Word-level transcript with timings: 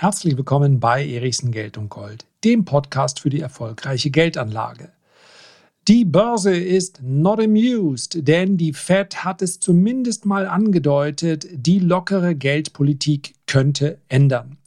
Herzlich 0.00 0.36
willkommen 0.36 0.78
bei 0.78 1.04
Erichsen 1.04 1.50
Geld 1.50 1.76
und 1.76 1.88
Gold, 1.88 2.24
dem 2.44 2.64
Podcast 2.64 3.18
für 3.18 3.30
die 3.30 3.40
erfolgreiche 3.40 4.12
Geldanlage. 4.12 4.92
Die 5.88 6.04
Börse 6.04 6.56
ist 6.56 7.00
not 7.02 7.40
amused, 7.40 8.28
denn 8.28 8.56
die 8.56 8.74
Fed 8.74 9.24
hat 9.24 9.42
es 9.42 9.58
zumindest 9.58 10.24
mal 10.24 10.46
angedeutet, 10.46 11.48
die 11.50 11.80
lockere 11.80 12.36
Geldpolitik 12.36 13.34
könnte 13.48 13.98
ändern. 14.08 14.58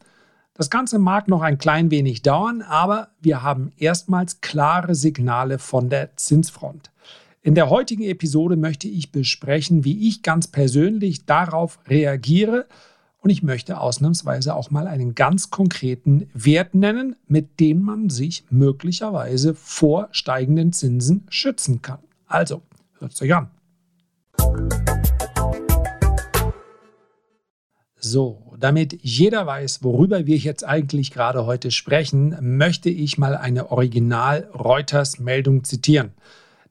Das 0.54 0.70
Ganze 0.70 1.00
mag 1.00 1.30
noch 1.30 1.44
ein 1.44 1.58
klein 1.58 1.92
wenig 1.92 2.24
dauern, 2.24 2.62
aber 2.62 3.08
wir 3.22 3.42
haben 3.42 3.72
erstmals 3.78 4.42
klare 4.42 4.96
Signale 4.96 5.60
von 5.60 5.90
der 5.90 6.18
Zinsfront. 6.18 6.92
In 7.42 7.56
der 7.56 7.70
heutigen 7.70 8.04
Episode 8.04 8.58
möchte 8.58 8.90
ich 8.90 9.14
besprechen, 9.14 9.86
wie 9.86 10.10
ich 10.10 10.24
ganz 10.24 10.48
persönlich 10.48 11.26
darauf 11.26 11.80
reagiere 11.88 12.66
und 13.22 13.30
ich 13.30 13.44
möchte 13.44 13.80
ausnahmsweise 13.80 14.56
auch 14.56 14.72
mal 14.72 14.88
einen 14.88 15.16
ganz 15.16 15.52
konkreten 15.52 16.28
Wert 16.34 16.74
nennen, 16.76 17.16
mit 17.28 17.60
dem 17.60 17.84
man 17.84 18.10
sich 18.10 18.46
möglicherweise 18.50 19.54
vor 19.54 20.10
steigenden 20.12 20.74
Zinsen 20.74 21.28
schützen 21.30 21.82
kann. 21.82 22.00
Also, 22.26 22.64
hört 23.00 23.14
es 23.14 23.22
euch 23.22 23.34
an. 23.34 23.52
So, 28.04 28.56
damit 28.58 28.98
jeder 29.04 29.46
weiß, 29.46 29.84
worüber 29.84 30.26
wir 30.26 30.38
jetzt 30.38 30.64
eigentlich 30.66 31.12
gerade 31.12 31.46
heute 31.46 31.70
sprechen, 31.70 32.36
möchte 32.42 32.90
ich 32.90 33.20
mal 33.20 33.38
eine 33.38 33.72
Original-Reuters-Meldung 33.72 35.64
zitieren. 35.64 36.14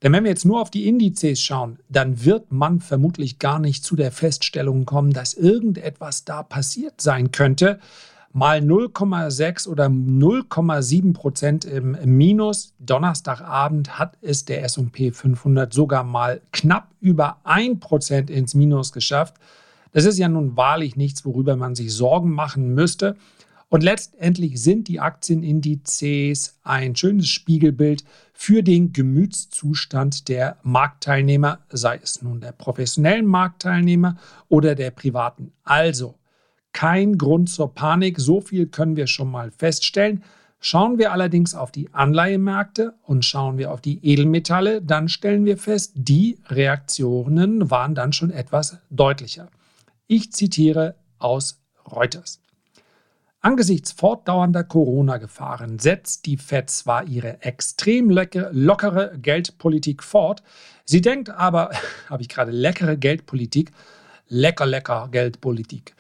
Denn 0.03 0.13
wenn 0.13 0.25
wir 0.25 0.31
jetzt 0.31 0.47
nur 0.47 0.63
auf 0.63 0.71
die 0.71 0.89
Indizes 0.89 1.43
schauen, 1.43 1.79
dann 1.91 2.25
wird 2.25 2.53
man 2.53 2.81
vermutlich 2.81 3.39
gar 3.39 3.59
nicht 3.59 3.85
zu 3.85 3.97
der 3.97 4.13
Feststellung 4.13 4.87
kommen, 4.87 5.13
dass 5.13 5.35
irgendetwas 5.35 6.25
da 6.25 6.43
passiert 6.43 7.01
sein 7.01 7.33
könnte. 7.33 7.79
Mal 8.33 8.61
0,6 8.61 9.69
oder 9.69 9.87
0,7 9.87 11.13
Prozent 11.13 11.65
im 11.65 11.99
Minus. 12.05 12.75
Donnerstagabend 12.79 13.99
hat 13.99 14.17
es 14.23 14.45
der 14.45 14.63
SP 14.65 15.11
500 15.13 15.73
sogar 15.73 16.05
mal 16.05 16.41
knapp 16.53 16.89
über 17.01 17.39
1 17.45 17.81
Prozent 17.81 18.31
ins 18.31 18.55
Minus 18.55 18.93
geschafft. 18.93 19.35
Das 19.93 20.05
ist 20.05 20.19
ja 20.19 20.29
nun 20.29 20.57
wahrlich 20.57 20.97
nichts, 20.97 21.25
worüber 21.25 21.57
man 21.57 21.75
sich 21.75 21.93
Sorgen 21.93 22.31
machen 22.31 22.73
müsste. 22.73 23.17
Und 23.71 23.85
letztendlich 23.85 24.61
sind 24.61 24.89
die 24.89 24.99
Aktienindizes 24.99 26.59
ein 26.65 26.97
schönes 26.97 27.29
Spiegelbild 27.29 28.03
für 28.35 28.65
den 28.65 28.93
Gemütszustand 28.93 30.29
der 30.29 30.59
Marktteilnehmer, 30.65 31.61
sei 31.71 32.01
es 32.03 32.21
nun 32.21 32.41
der 32.41 32.51
professionellen 32.51 33.27
Marktteilnehmer 33.27 34.17
oder 34.49 34.75
der 34.75 34.91
privaten. 34.91 35.53
Also 35.63 36.17
kein 36.73 37.17
Grund 37.17 37.49
zur 37.49 37.73
Panik, 37.73 38.19
so 38.19 38.41
viel 38.41 38.67
können 38.67 38.97
wir 38.97 39.07
schon 39.07 39.31
mal 39.31 39.53
feststellen. 39.53 40.25
Schauen 40.59 40.99
wir 40.99 41.13
allerdings 41.13 41.55
auf 41.55 41.71
die 41.71 41.95
Anleihemärkte 41.95 42.95
und 43.05 43.25
schauen 43.25 43.57
wir 43.57 43.71
auf 43.71 43.81
die 43.81 44.05
Edelmetalle, 44.05 44.83
dann 44.83 45.09
stellen 45.09 45.45
wir 45.45 45.57
fest, 45.57 45.93
die 45.95 46.39
Reaktionen 46.49 47.71
waren 47.71 47.95
dann 47.95 48.13
schon 48.13 48.33
etwas 48.33 48.79
deutlicher. 48.91 49.49
Ich 50.09 50.33
zitiere 50.33 50.97
aus 51.19 51.63
Reuters. 51.87 52.41
Angesichts 53.43 53.93
fortdauernder 53.93 54.65
Corona-Gefahren 54.65 55.79
setzt 55.79 56.27
die 56.27 56.37
Fed 56.37 56.69
zwar 56.69 57.07
ihre 57.07 57.41
extrem 57.41 58.11
lockere 58.11 59.17
Geldpolitik 59.17 60.03
fort, 60.03 60.43
sie 60.85 61.01
denkt 61.01 61.31
aber, 61.31 61.71
habe 62.11 62.21
ich 62.21 62.29
gerade 62.29 62.51
leckere 62.51 62.99
Geldpolitik, 62.99 63.73
lecker, 64.29 64.67
lecker 64.67 65.09
Geldpolitik 65.11 65.95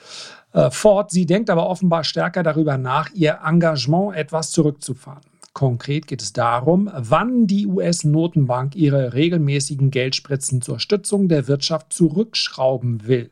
äh, 0.52 0.70
fort, 0.70 1.12
sie 1.12 1.24
denkt 1.24 1.48
aber 1.48 1.66
offenbar 1.66 2.04
stärker 2.04 2.42
darüber 2.42 2.76
nach, 2.76 3.08
ihr 3.14 3.40
Engagement 3.42 4.14
etwas 4.16 4.50
zurückzufahren. 4.50 5.22
Konkret 5.54 6.06
geht 6.06 6.20
es 6.20 6.34
darum, 6.34 6.90
wann 6.94 7.46
die 7.46 7.66
US-Notenbank 7.66 8.76
ihre 8.76 9.14
regelmäßigen 9.14 9.90
Geldspritzen 9.90 10.60
zur 10.60 10.78
Stützung 10.78 11.28
der 11.28 11.48
Wirtschaft 11.48 11.94
zurückschrauben 11.94 13.06
will. 13.06 13.30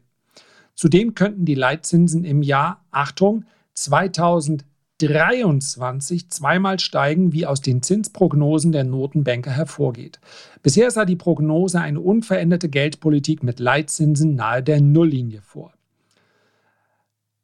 Zudem 0.75 1.15
könnten 1.15 1.45
die 1.45 1.55
Leitzinsen 1.55 2.25
im 2.25 2.43
Jahr, 2.43 2.85
Achtung, 2.91 3.45
2023 3.79 6.31
zweimal 6.31 6.81
steigen, 6.81 7.33
wie 7.33 7.47
aus 7.47 7.61
den 7.61 7.81
Zinsprognosen 7.83 8.73
der 8.73 8.83
Notenbanker 8.85 9.53
hervorgeht. 9.53 10.19
Bisher 10.63 10.91
sah 10.91 11.05
die 11.05 11.17
Prognose 11.17 11.81
eine 11.81 12.01
unveränderte 12.01 12.69
Geldpolitik 12.69 13.45
mit 13.45 13.61
Leitzinsen 13.61 14.35
nahe 14.35 14.63
der 14.63 14.81
Nulllinie 14.81 15.43
vor. 15.43 15.75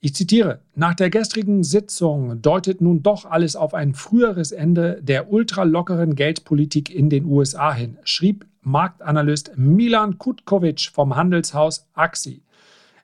Ich 0.01 0.15
zitiere, 0.15 0.61
nach 0.75 0.95
der 0.95 1.09
gestrigen 1.09 1.63
Sitzung 1.65 2.43
deutet 2.43 2.83
nun 2.83 3.03
doch 3.03 3.25
alles 3.25 3.57
auf 3.57 3.73
ein 3.73 3.95
früheres 3.95 4.53
Ende 4.53 5.01
der 5.01 5.33
ultralockeren 5.33 6.15
Geldpolitik 6.15 6.95
in 6.95 7.09
den 7.09 7.25
USA 7.25 7.73
hin, 7.73 7.97
schrieb 8.05 8.45
Marktanalyst 8.61 9.57
Milan 9.57 10.19
Kutkovic 10.19 10.91
vom 10.93 11.17
Handelshaus 11.17 11.87
Axi. 11.95 12.43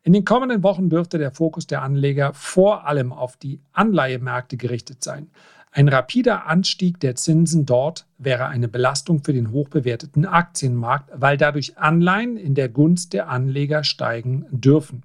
In 0.02 0.14
den 0.14 0.24
kommenden 0.24 0.62
Wochen 0.62 0.88
dürfte 0.88 1.18
der 1.18 1.30
Fokus 1.30 1.66
der 1.66 1.82
Anleger 1.82 2.32
vor 2.32 2.86
allem 2.86 3.12
auf 3.12 3.36
die 3.36 3.60
Anleihemärkte 3.72 4.56
gerichtet 4.56 5.04
sein. 5.04 5.30
Ein 5.72 5.88
rapider 5.88 6.46
Anstieg 6.46 6.98
der 7.00 7.14
Zinsen 7.14 7.64
dort 7.64 8.06
wäre 8.18 8.46
eine 8.46 8.66
Belastung 8.66 9.22
für 9.22 9.32
den 9.32 9.52
hochbewerteten 9.52 10.26
Aktienmarkt, 10.26 11.10
weil 11.14 11.36
dadurch 11.36 11.78
Anleihen 11.78 12.36
in 12.36 12.54
der 12.54 12.68
Gunst 12.68 13.12
der 13.12 13.28
Anleger 13.28 13.84
steigen 13.84 14.46
dürfen. 14.50 15.04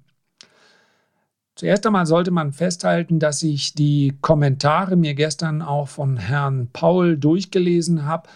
Zuerst 1.54 1.86
einmal 1.86 2.04
sollte 2.04 2.32
man 2.32 2.52
festhalten, 2.52 3.18
dass 3.18 3.42
ich 3.42 3.74
die 3.74 4.16
Kommentare 4.20 4.96
mir 4.96 5.14
gestern 5.14 5.62
auch 5.62 5.88
von 5.88 6.16
Herrn 6.16 6.68
Paul 6.72 7.16
durchgelesen 7.16 8.04
habe. 8.04 8.28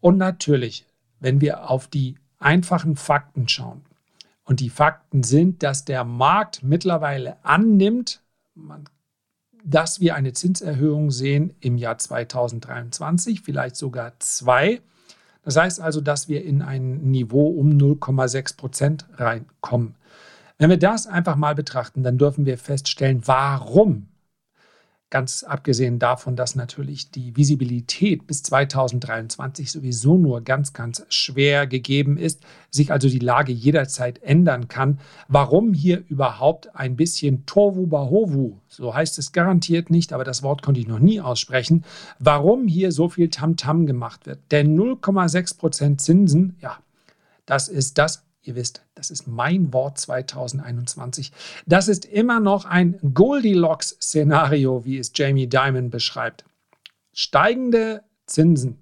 Und 0.00 0.18
natürlich, 0.18 0.84
wenn 1.20 1.40
wir 1.40 1.70
auf 1.70 1.88
die 1.88 2.16
einfachen 2.38 2.96
Fakten 2.96 3.48
schauen, 3.48 3.82
und 4.48 4.60
die 4.60 4.70
Fakten 4.70 5.22
sind, 5.22 5.62
dass 5.62 5.84
der 5.84 6.04
Markt 6.04 6.62
mittlerweile 6.62 7.36
annimmt, 7.44 8.22
dass 9.62 10.00
wir 10.00 10.14
eine 10.14 10.32
Zinserhöhung 10.32 11.10
sehen 11.10 11.52
im 11.60 11.76
Jahr 11.76 11.98
2023, 11.98 13.42
vielleicht 13.42 13.76
sogar 13.76 14.18
zwei. 14.20 14.80
Das 15.42 15.56
heißt 15.58 15.82
also, 15.82 16.00
dass 16.00 16.30
wir 16.30 16.46
in 16.46 16.62
ein 16.62 17.10
Niveau 17.10 17.48
um 17.48 17.72
0,6 17.72 18.56
Prozent 18.56 19.06
reinkommen. 19.16 19.96
Wenn 20.56 20.70
wir 20.70 20.78
das 20.78 21.06
einfach 21.06 21.36
mal 21.36 21.54
betrachten, 21.54 22.02
dann 22.02 22.16
dürfen 22.16 22.46
wir 22.46 22.56
feststellen, 22.56 23.20
warum 23.26 24.08
Ganz 25.10 25.42
abgesehen 25.42 25.98
davon, 25.98 26.36
dass 26.36 26.54
natürlich 26.54 27.10
die 27.10 27.34
Visibilität 27.34 28.26
bis 28.26 28.42
2023 28.42 29.72
sowieso 29.72 30.18
nur 30.18 30.42
ganz, 30.42 30.74
ganz 30.74 31.06
schwer 31.08 31.66
gegeben 31.66 32.18
ist, 32.18 32.42
sich 32.70 32.92
also 32.92 33.08
die 33.08 33.18
Lage 33.18 33.52
jederzeit 33.52 34.22
ändern 34.22 34.68
kann. 34.68 35.00
Warum 35.26 35.72
hier 35.72 36.04
überhaupt 36.08 36.76
ein 36.76 36.94
bisschen 36.96 37.46
Tovu 37.46 37.86
Bahovu, 37.86 38.58
so 38.68 38.94
heißt 38.94 39.18
es 39.18 39.32
garantiert 39.32 39.88
nicht, 39.88 40.12
aber 40.12 40.24
das 40.24 40.42
Wort 40.42 40.60
konnte 40.60 40.80
ich 40.80 40.86
noch 40.86 40.98
nie 40.98 41.22
aussprechen, 41.22 41.84
warum 42.18 42.68
hier 42.68 42.92
so 42.92 43.08
viel 43.08 43.30
Tamtam 43.30 43.84
-Tam 43.84 43.86
gemacht 43.86 44.26
wird. 44.26 44.40
Denn 44.50 44.78
0,6% 44.78 45.96
Zinsen, 45.96 46.56
ja, 46.60 46.76
das 47.46 47.68
ist 47.68 47.96
das, 47.96 48.24
Ihr 48.48 48.54
wisst, 48.54 48.82
das 48.98 49.12
ist 49.12 49.28
mein 49.28 49.72
Wort 49.72 49.96
2021. 49.96 51.30
Das 51.66 51.86
ist 51.86 52.04
immer 52.04 52.40
noch 52.40 52.64
ein 52.64 52.98
Goldilocks-Szenario, 53.14 54.84
wie 54.84 54.98
es 54.98 55.12
Jamie 55.14 55.46
Dimon 55.46 55.88
beschreibt. 55.88 56.44
Steigende 57.12 58.02
Zinsen 58.26 58.78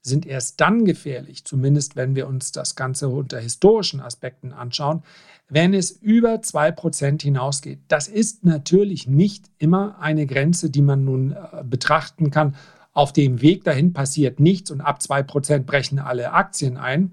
sind 0.00 0.24
erst 0.24 0.62
dann 0.62 0.86
gefährlich, 0.86 1.44
zumindest 1.44 1.94
wenn 1.94 2.16
wir 2.16 2.26
uns 2.26 2.52
das 2.52 2.74
Ganze 2.74 3.10
unter 3.10 3.38
historischen 3.38 4.00
Aspekten 4.00 4.54
anschauen, 4.54 5.02
wenn 5.50 5.74
es 5.74 5.90
über 5.90 6.36
2% 6.36 7.20
hinausgeht. 7.20 7.80
Das 7.88 8.08
ist 8.08 8.46
natürlich 8.46 9.06
nicht 9.06 9.50
immer 9.58 9.98
eine 10.00 10.24
Grenze, 10.26 10.70
die 10.70 10.82
man 10.82 11.04
nun 11.04 11.32
äh, 11.32 11.62
betrachten 11.64 12.30
kann. 12.30 12.56
Auf 12.94 13.12
dem 13.12 13.42
Weg 13.42 13.64
dahin 13.64 13.92
passiert 13.92 14.40
nichts 14.40 14.70
und 14.70 14.80
ab 14.80 15.00
2% 15.02 15.60
brechen 15.64 15.98
alle 15.98 16.32
Aktien 16.32 16.78
ein, 16.78 17.12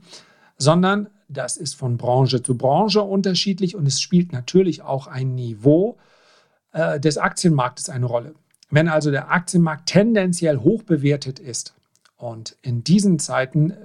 sondern 0.58 1.10
das 1.32 1.58
ist 1.58 1.76
von 1.76 1.98
Branche 1.98 2.44
zu 2.44 2.58
Branche 2.58 3.02
unterschiedlich 3.02 3.76
und 3.76 3.88
es 3.88 4.02
spielt 4.02 4.34
natürlich 4.34 4.82
auch 4.82 5.08
ein 5.08 5.36
Niveau 5.36 5.98
äh, 6.74 7.00
des 7.00 7.18
Aktienmarktes 7.18 7.90
eine 7.90 8.06
Rolle. 8.06 8.36
Wenn 8.70 8.88
also 8.88 9.12
der 9.12 9.32
Aktienmarkt 9.32 9.88
tendenziell 9.88 10.58
hoch 10.58 10.84
bewertet 10.84 11.40
ist 11.40 11.74
und 12.18 12.58
in 12.62 12.84
diesen 12.84 13.20
Zeiten 13.20 13.72
äh, 13.72 13.76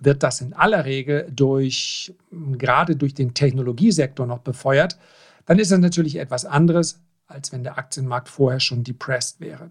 wird 0.00 0.22
das 0.22 0.40
in 0.40 0.52
aller 0.52 0.84
Regel 0.84 1.28
durch, 1.30 2.14
gerade 2.30 2.94
durch 2.96 3.14
den 3.14 3.34
Technologiesektor 3.34 4.26
noch 4.26 4.40
befeuert, 4.40 4.98
dann 5.46 5.58
ist 5.58 5.72
das 5.72 5.80
natürlich 5.80 6.16
etwas 6.16 6.44
anderes, 6.44 7.00
als 7.26 7.52
wenn 7.52 7.64
der 7.64 7.78
Aktienmarkt 7.78 8.28
vorher 8.28 8.60
schon 8.60 8.84
depressed 8.84 9.40
wäre. 9.40 9.70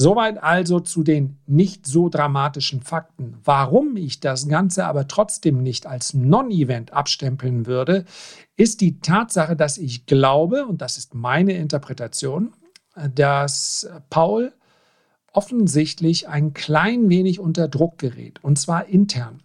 Soweit 0.00 0.42
also 0.42 0.80
zu 0.80 1.02
den 1.02 1.36
nicht 1.46 1.84
so 1.86 2.08
dramatischen 2.08 2.80
Fakten. 2.80 3.36
Warum 3.44 3.98
ich 3.98 4.18
das 4.18 4.48
Ganze 4.48 4.86
aber 4.86 5.06
trotzdem 5.08 5.62
nicht 5.62 5.84
als 5.84 6.14
Non-Event 6.14 6.94
abstempeln 6.94 7.66
würde, 7.66 8.06
ist 8.56 8.80
die 8.80 9.00
Tatsache, 9.00 9.56
dass 9.56 9.76
ich 9.76 10.06
glaube, 10.06 10.64
und 10.64 10.80
das 10.80 10.96
ist 10.96 11.14
meine 11.14 11.52
Interpretation, 11.52 12.54
dass 13.14 13.90
Paul 14.08 14.54
offensichtlich 15.34 16.28
ein 16.28 16.54
klein 16.54 17.10
wenig 17.10 17.38
unter 17.38 17.68
Druck 17.68 17.98
gerät, 17.98 18.42
und 18.42 18.58
zwar 18.58 18.86
intern. 18.86 19.42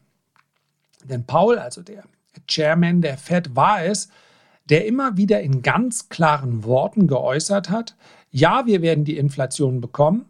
Denn 1.03 1.25
Paul, 1.25 1.59
also 1.59 1.81
der 1.81 2.05
Chairman 2.47 3.01
der 3.01 3.17
Fed, 3.17 3.57
war 3.57 3.83
es, 3.83 4.07
der 4.69 4.85
immer 4.85 5.17
wieder 5.17 5.41
in 5.41 5.63
ganz 5.63 6.07
klaren 6.07 6.63
Worten 6.63 7.07
geäußert 7.07 7.69
hat, 7.69 7.97
ja, 8.31 8.65
wir 8.65 8.81
werden 8.81 9.03
die 9.03 9.17
Inflation 9.17 9.81
bekommen, 9.81 10.27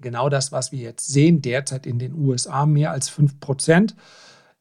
genau 0.00 0.28
das, 0.28 0.52
was 0.52 0.72
wir 0.72 0.80
jetzt 0.80 1.06
sehen, 1.08 1.42
derzeit 1.42 1.86
in 1.86 1.98
den 1.98 2.14
USA 2.14 2.66
mehr 2.66 2.90
als 2.90 3.08
5 3.08 3.40
Prozent, 3.40 3.96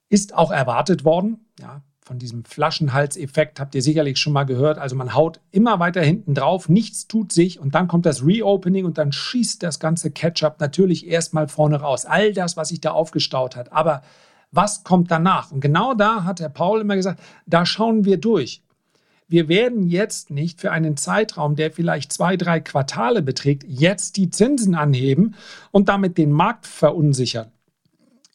ist 0.10 0.34
auch 0.34 0.52
erwartet 0.52 1.04
worden. 1.06 1.46
Ja, 1.60 1.82
von 2.06 2.20
diesem 2.20 2.46
Flaschenhalseffekt 2.46 3.60
habt 3.60 3.74
ihr 3.74 3.82
sicherlich 3.82 4.20
schon 4.20 4.34
mal 4.34 4.44
gehört. 4.44 4.78
Also 4.78 4.96
man 4.96 5.16
haut 5.16 5.40
immer 5.50 5.80
weiter 5.80 6.04
hinten 6.04 6.36
drauf, 6.36 6.70
nichts 6.70 7.08
tut 7.08 7.32
sich 7.32 7.60
und 7.60 7.74
dann 7.74 7.88
kommt 7.88 8.06
das 8.06 8.24
Reopening 8.24 8.86
und 8.86 9.00
dann 9.00 9.12
schießt 9.12 9.64
das 9.64 9.80
ganze 9.80 10.12
Ketchup 10.12 10.60
natürlich 10.60 11.08
erstmal 11.08 11.48
vorne 11.48 11.80
raus. 11.80 12.06
All 12.06 12.32
das, 12.32 12.58
was 12.58 12.70
sich 12.70 12.80
da 12.80 12.92
aufgestaut 12.92 13.56
hat. 13.56 13.72
Aber 13.72 14.04
was 14.52 14.84
kommt 14.84 15.10
danach? 15.10 15.52
Und 15.52 15.62
genau 15.62 15.96
da 15.96 16.24
hat 16.24 16.40
Herr 16.40 16.50
Paul 16.50 16.82
immer 16.82 16.96
gesagt, 16.96 17.20
da 17.48 17.66
schauen 17.66 18.06
wir 18.06 18.18
durch. 18.18 18.62
Wir 19.28 19.48
werden 19.48 19.88
jetzt 19.88 20.30
nicht 20.30 20.62
für 20.62 20.72
einen 20.72 20.98
Zeitraum, 20.98 21.56
der 21.56 21.72
vielleicht 21.72 22.14
zwei, 22.14 22.38
drei 22.38 22.60
Quartale 22.60 23.22
beträgt, 23.22 23.64
jetzt 23.68 24.18
die 24.18 24.30
Zinsen 24.30 24.76
anheben 24.76 25.36
und 25.72 25.90
damit 25.90 26.18
den 26.18 26.32
Markt 26.32 26.68
verunsichern. 26.68 27.52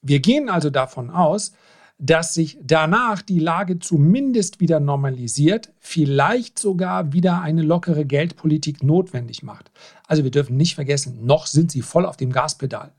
Wir 0.02 0.20
gehen 0.20 0.48
also 0.48 0.70
davon 0.70 1.10
aus, 1.10 1.52
dass 2.00 2.32
sich 2.32 2.58
danach 2.62 3.20
die 3.20 3.38
Lage 3.38 3.78
zumindest 3.78 4.58
wieder 4.58 4.80
normalisiert, 4.80 5.70
vielleicht 5.78 6.58
sogar 6.58 7.12
wieder 7.12 7.42
eine 7.42 7.62
lockere 7.62 8.06
Geldpolitik 8.06 8.82
notwendig 8.82 9.42
macht. 9.42 9.70
Also 10.06 10.24
wir 10.24 10.30
dürfen 10.30 10.56
nicht 10.56 10.74
vergessen, 10.74 11.26
noch 11.26 11.46
sind 11.46 11.70
sie 11.70 11.82
voll 11.82 12.06
auf 12.06 12.16
dem 12.16 12.32
Gaspedal. 12.32 12.90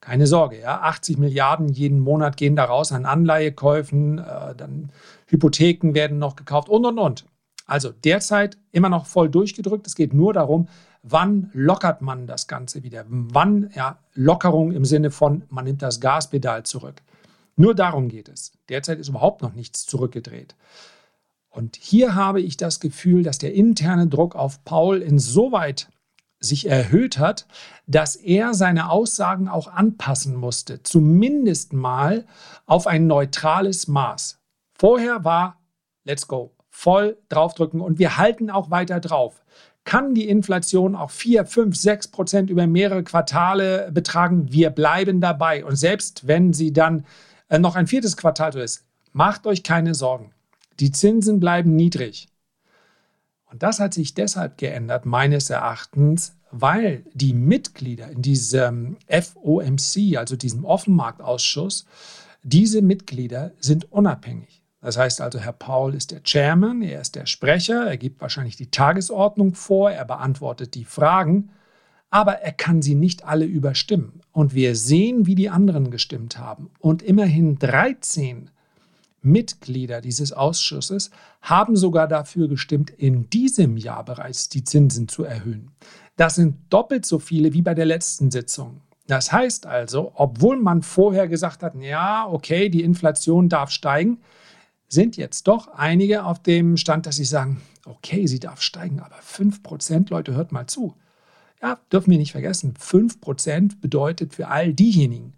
Keine 0.00 0.28
Sorge, 0.28 0.60
ja, 0.60 0.82
80 0.82 1.18
Milliarden 1.18 1.68
jeden 1.68 1.98
Monat 1.98 2.36
gehen 2.36 2.54
da 2.54 2.64
raus 2.64 2.92
an 2.92 3.06
Anleihekäufen, 3.06 4.18
äh, 4.18 4.54
dann 4.56 4.90
Hypotheken 5.26 5.94
werden 5.94 6.18
noch 6.18 6.36
gekauft 6.36 6.68
und 6.68 6.84
und 6.84 6.98
und. 6.98 7.26
Also 7.66 7.90
derzeit 7.90 8.58
immer 8.70 8.88
noch 8.88 9.06
voll 9.06 9.28
durchgedrückt. 9.28 9.86
Es 9.86 9.96
geht 9.96 10.14
nur 10.14 10.32
darum, 10.32 10.68
wann 11.02 11.50
lockert 11.52 12.00
man 12.00 12.26
das 12.26 12.46
Ganze 12.46 12.82
wieder? 12.82 13.04
Wann, 13.08 13.70
ja, 13.74 13.98
Lockerung 14.14 14.72
im 14.72 14.84
Sinne 14.84 15.10
von, 15.10 15.42
man 15.48 15.64
nimmt 15.64 15.82
das 15.82 16.00
Gaspedal 16.00 16.62
zurück. 16.62 17.02
Nur 17.56 17.74
darum 17.74 18.08
geht 18.08 18.28
es. 18.28 18.52
Derzeit 18.68 18.98
ist 18.98 19.08
überhaupt 19.08 19.42
noch 19.42 19.54
nichts 19.54 19.86
zurückgedreht. 19.86 20.54
Und 21.48 21.76
hier 21.76 22.14
habe 22.14 22.40
ich 22.40 22.56
das 22.56 22.80
Gefühl, 22.80 23.22
dass 23.22 23.38
der 23.38 23.54
interne 23.54 24.08
Druck 24.08 24.36
auf 24.36 24.62
Paul 24.64 25.00
insoweit 25.00 25.88
sich 26.38 26.68
erhöht 26.68 27.18
hat, 27.18 27.46
dass 27.86 28.14
er 28.14 28.52
seine 28.52 28.90
Aussagen 28.90 29.48
auch 29.48 29.68
anpassen 29.68 30.36
musste, 30.36 30.82
zumindest 30.82 31.72
mal 31.72 32.26
auf 32.66 32.86
ein 32.86 33.06
neutrales 33.06 33.88
Maß. 33.88 34.38
Vorher 34.78 35.24
war, 35.24 35.60
let's 36.04 36.28
go, 36.28 36.54
voll 36.68 37.16
draufdrücken 37.28 37.80
und 37.80 37.98
wir 37.98 38.18
halten 38.18 38.50
auch 38.50 38.70
weiter 38.70 39.00
drauf. 39.00 39.42
Kann 39.84 40.14
die 40.14 40.28
Inflation 40.28 40.96
auch 40.96 41.10
4, 41.10 41.46
5, 41.46 41.76
6 41.76 42.08
Prozent 42.08 42.50
über 42.50 42.66
mehrere 42.66 43.04
Quartale 43.04 43.90
betragen? 43.92 44.52
Wir 44.52 44.70
bleiben 44.70 45.20
dabei. 45.20 45.64
Und 45.64 45.76
selbst 45.76 46.26
wenn 46.26 46.52
sie 46.52 46.72
dann 46.72 47.06
äh, 47.48 47.60
noch 47.60 47.76
ein 47.76 47.86
viertes 47.86 48.16
Quartal 48.16 48.52
so 48.52 48.58
ist, 48.58 48.84
macht 49.12 49.46
euch 49.46 49.62
keine 49.62 49.94
Sorgen. 49.94 50.32
Die 50.80 50.90
Zinsen 50.90 51.38
bleiben 51.40 51.74
niedrig. 51.76 52.28
Und 53.50 53.62
das 53.62 53.78
hat 53.78 53.94
sich 53.94 54.12
deshalb 54.12 54.58
geändert, 54.58 55.06
meines 55.06 55.50
Erachtens, 55.50 56.36
weil 56.50 57.04
die 57.14 57.32
Mitglieder 57.32 58.10
in 58.10 58.22
diesem 58.22 58.96
FOMC, 59.08 60.16
also 60.18 60.36
diesem 60.36 60.64
Offenmarktausschuss, 60.64 61.86
diese 62.42 62.82
Mitglieder 62.82 63.52
sind 63.60 63.90
unabhängig. 63.92 64.62
Das 64.86 64.96
heißt 64.96 65.20
also, 65.20 65.40
Herr 65.40 65.52
Paul 65.52 65.94
ist 65.94 66.12
der 66.12 66.22
Chairman, 66.22 66.80
er 66.80 67.00
ist 67.00 67.16
der 67.16 67.26
Sprecher, 67.26 67.86
er 67.86 67.96
gibt 67.96 68.20
wahrscheinlich 68.20 68.54
die 68.54 68.70
Tagesordnung 68.70 69.54
vor, 69.54 69.90
er 69.90 70.04
beantwortet 70.04 70.76
die 70.76 70.84
Fragen 70.84 71.50
aber 72.10 72.40
er 72.40 72.52
kann 72.52 72.82
sie 72.82 72.94
nicht 72.94 73.24
alle 73.24 73.44
überstimmen. 73.44 74.20
Und 74.32 74.54
wir 74.54 74.76
sehen, 74.76 75.26
wie 75.26 75.34
die 75.34 75.50
anderen 75.50 75.90
gestimmt 75.90 76.38
haben. 76.38 76.70
Und 76.78 77.02
immerhin 77.02 77.58
13 77.58 78.50
Mitglieder 79.22 80.00
dieses 80.00 80.32
Ausschusses 80.32 81.10
haben 81.42 81.76
sogar 81.76 82.06
dafür 82.06 82.48
gestimmt, 82.48 82.90
in 82.90 83.28
diesem 83.28 83.76
Jahr 83.76 84.04
bereits 84.04 84.48
die 84.48 84.62
Zinsen 84.62 85.08
zu 85.08 85.24
erhöhen. 85.24 85.72
Das 86.16 86.36
sind 86.36 86.56
doppelt 86.70 87.04
so 87.04 87.18
viele 87.18 87.52
wie 87.52 87.62
bei 87.62 87.74
der 87.74 87.86
letzten 87.86 88.30
Sitzung. 88.30 88.80
Das 89.08 89.32
heißt 89.32 89.66
also, 89.66 90.12
obwohl 90.14 90.56
man 90.56 90.82
vorher 90.82 91.28
gesagt 91.28 91.62
hat, 91.62 91.74
ja, 91.76 92.26
okay, 92.28 92.68
die 92.68 92.82
Inflation 92.82 93.48
darf 93.48 93.70
steigen, 93.70 94.18
sind 94.88 95.16
jetzt 95.16 95.48
doch 95.48 95.68
einige 95.68 96.24
auf 96.24 96.42
dem 96.42 96.76
Stand, 96.76 97.06
dass 97.06 97.16
sie 97.16 97.24
sagen, 97.24 97.60
okay, 97.84 98.26
sie 98.26 98.40
darf 98.40 98.62
steigen, 98.62 99.00
aber 99.00 99.16
5%, 99.16 100.10
Leute, 100.10 100.34
hört 100.34 100.52
mal 100.52 100.66
zu. 100.66 100.94
Ja, 101.62 101.78
dürfen 101.90 102.10
wir 102.10 102.18
nicht 102.18 102.32
vergessen, 102.32 102.74
5% 102.74 103.80
bedeutet 103.80 104.34
für 104.34 104.48
all 104.48 104.72
diejenigen, 104.72 105.34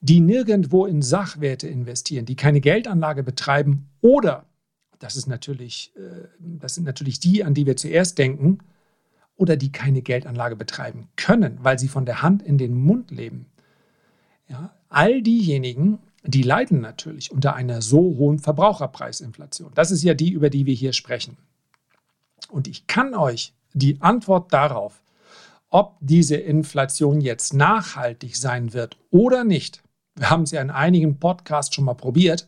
die 0.00 0.20
nirgendwo 0.20 0.84
in 0.84 1.00
Sachwerte 1.00 1.66
investieren, 1.66 2.26
die 2.26 2.36
keine 2.36 2.60
Geldanlage 2.60 3.22
betreiben 3.22 3.88
oder, 4.00 4.44
das, 4.98 5.16
ist 5.16 5.26
natürlich, 5.26 5.92
äh, 5.96 6.28
das 6.38 6.74
sind 6.74 6.84
natürlich 6.84 7.20
die, 7.20 7.42
an 7.42 7.54
die 7.54 7.66
wir 7.66 7.76
zuerst 7.76 8.18
denken, 8.18 8.58
oder 9.36 9.56
die 9.56 9.72
keine 9.72 10.02
Geldanlage 10.02 10.56
betreiben 10.56 11.08
können, 11.16 11.58
weil 11.62 11.78
sie 11.78 11.88
von 11.88 12.06
der 12.06 12.22
Hand 12.22 12.42
in 12.42 12.58
den 12.58 12.74
Mund 12.74 13.10
leben. 13.10 13.46
Ja, 14.48 14.76
all 14.88 15.22
diejenigen, 15.22 15.98
die 16.24 16.42
leiden 16.42 16.80
natürlich 16.80 17.30
unter 17.30 17.54
einer 17.54 17.82
so 17.82 17.98
hohen 17.98 18.38
Verbraucherpreisinflation. 18.38 19.72
Das 19.74 19.90
ist 19.90 20.02
ja 20.02 20.14
die, 20.14 20.30
über 20.30 20.50
die 20.50 20.66
wir 20.66 20.74
hier 20.74 20.92
sprechen. 20.92 21.36
Und 22.48 22.66
ich 22.66 22.86
kann 22.86 23.14
euch 23.14 23.52
die 23.72 24.00
Antwort 24.00 24.52
darauf 24.52 25.04
ob 25.74 25.96
diese 25.98 26.36
Inflation 26.36 27.20
jetzt 27.20 27.52
nachhaltig 27.52 28.36
sein 28.36 28.74
wird 28.74 28.96
oder 29.10 29.42
nicht, 29.42 29.82
wir 30.14 30.30
haben 30.30 30.44
es 30.44 30.52
ja 30.52 30.62
in 30.62 30.70
einigen 30.70 31.18
Podcasts 31.18 31.74
schon 31.74 31.84
mal 31.84 31.94
probiert, 31.94 32.46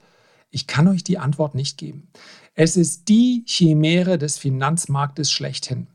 ich 0.51 0.69
kann 0.69 0.87
euch 0.87 1.03
die 1.03 1.19
Antwort 1.19 1.57
nicht 1.57 1.77
geben. 1.77 2.07
Es 2.55 2.77
ist 2.77 3.09
die 3.09 3.43
Chimäre 3.45 4.17
des 4.17 4.39
Finanzmarktes 4.39 5.33
schlechthin. 5.33 5.89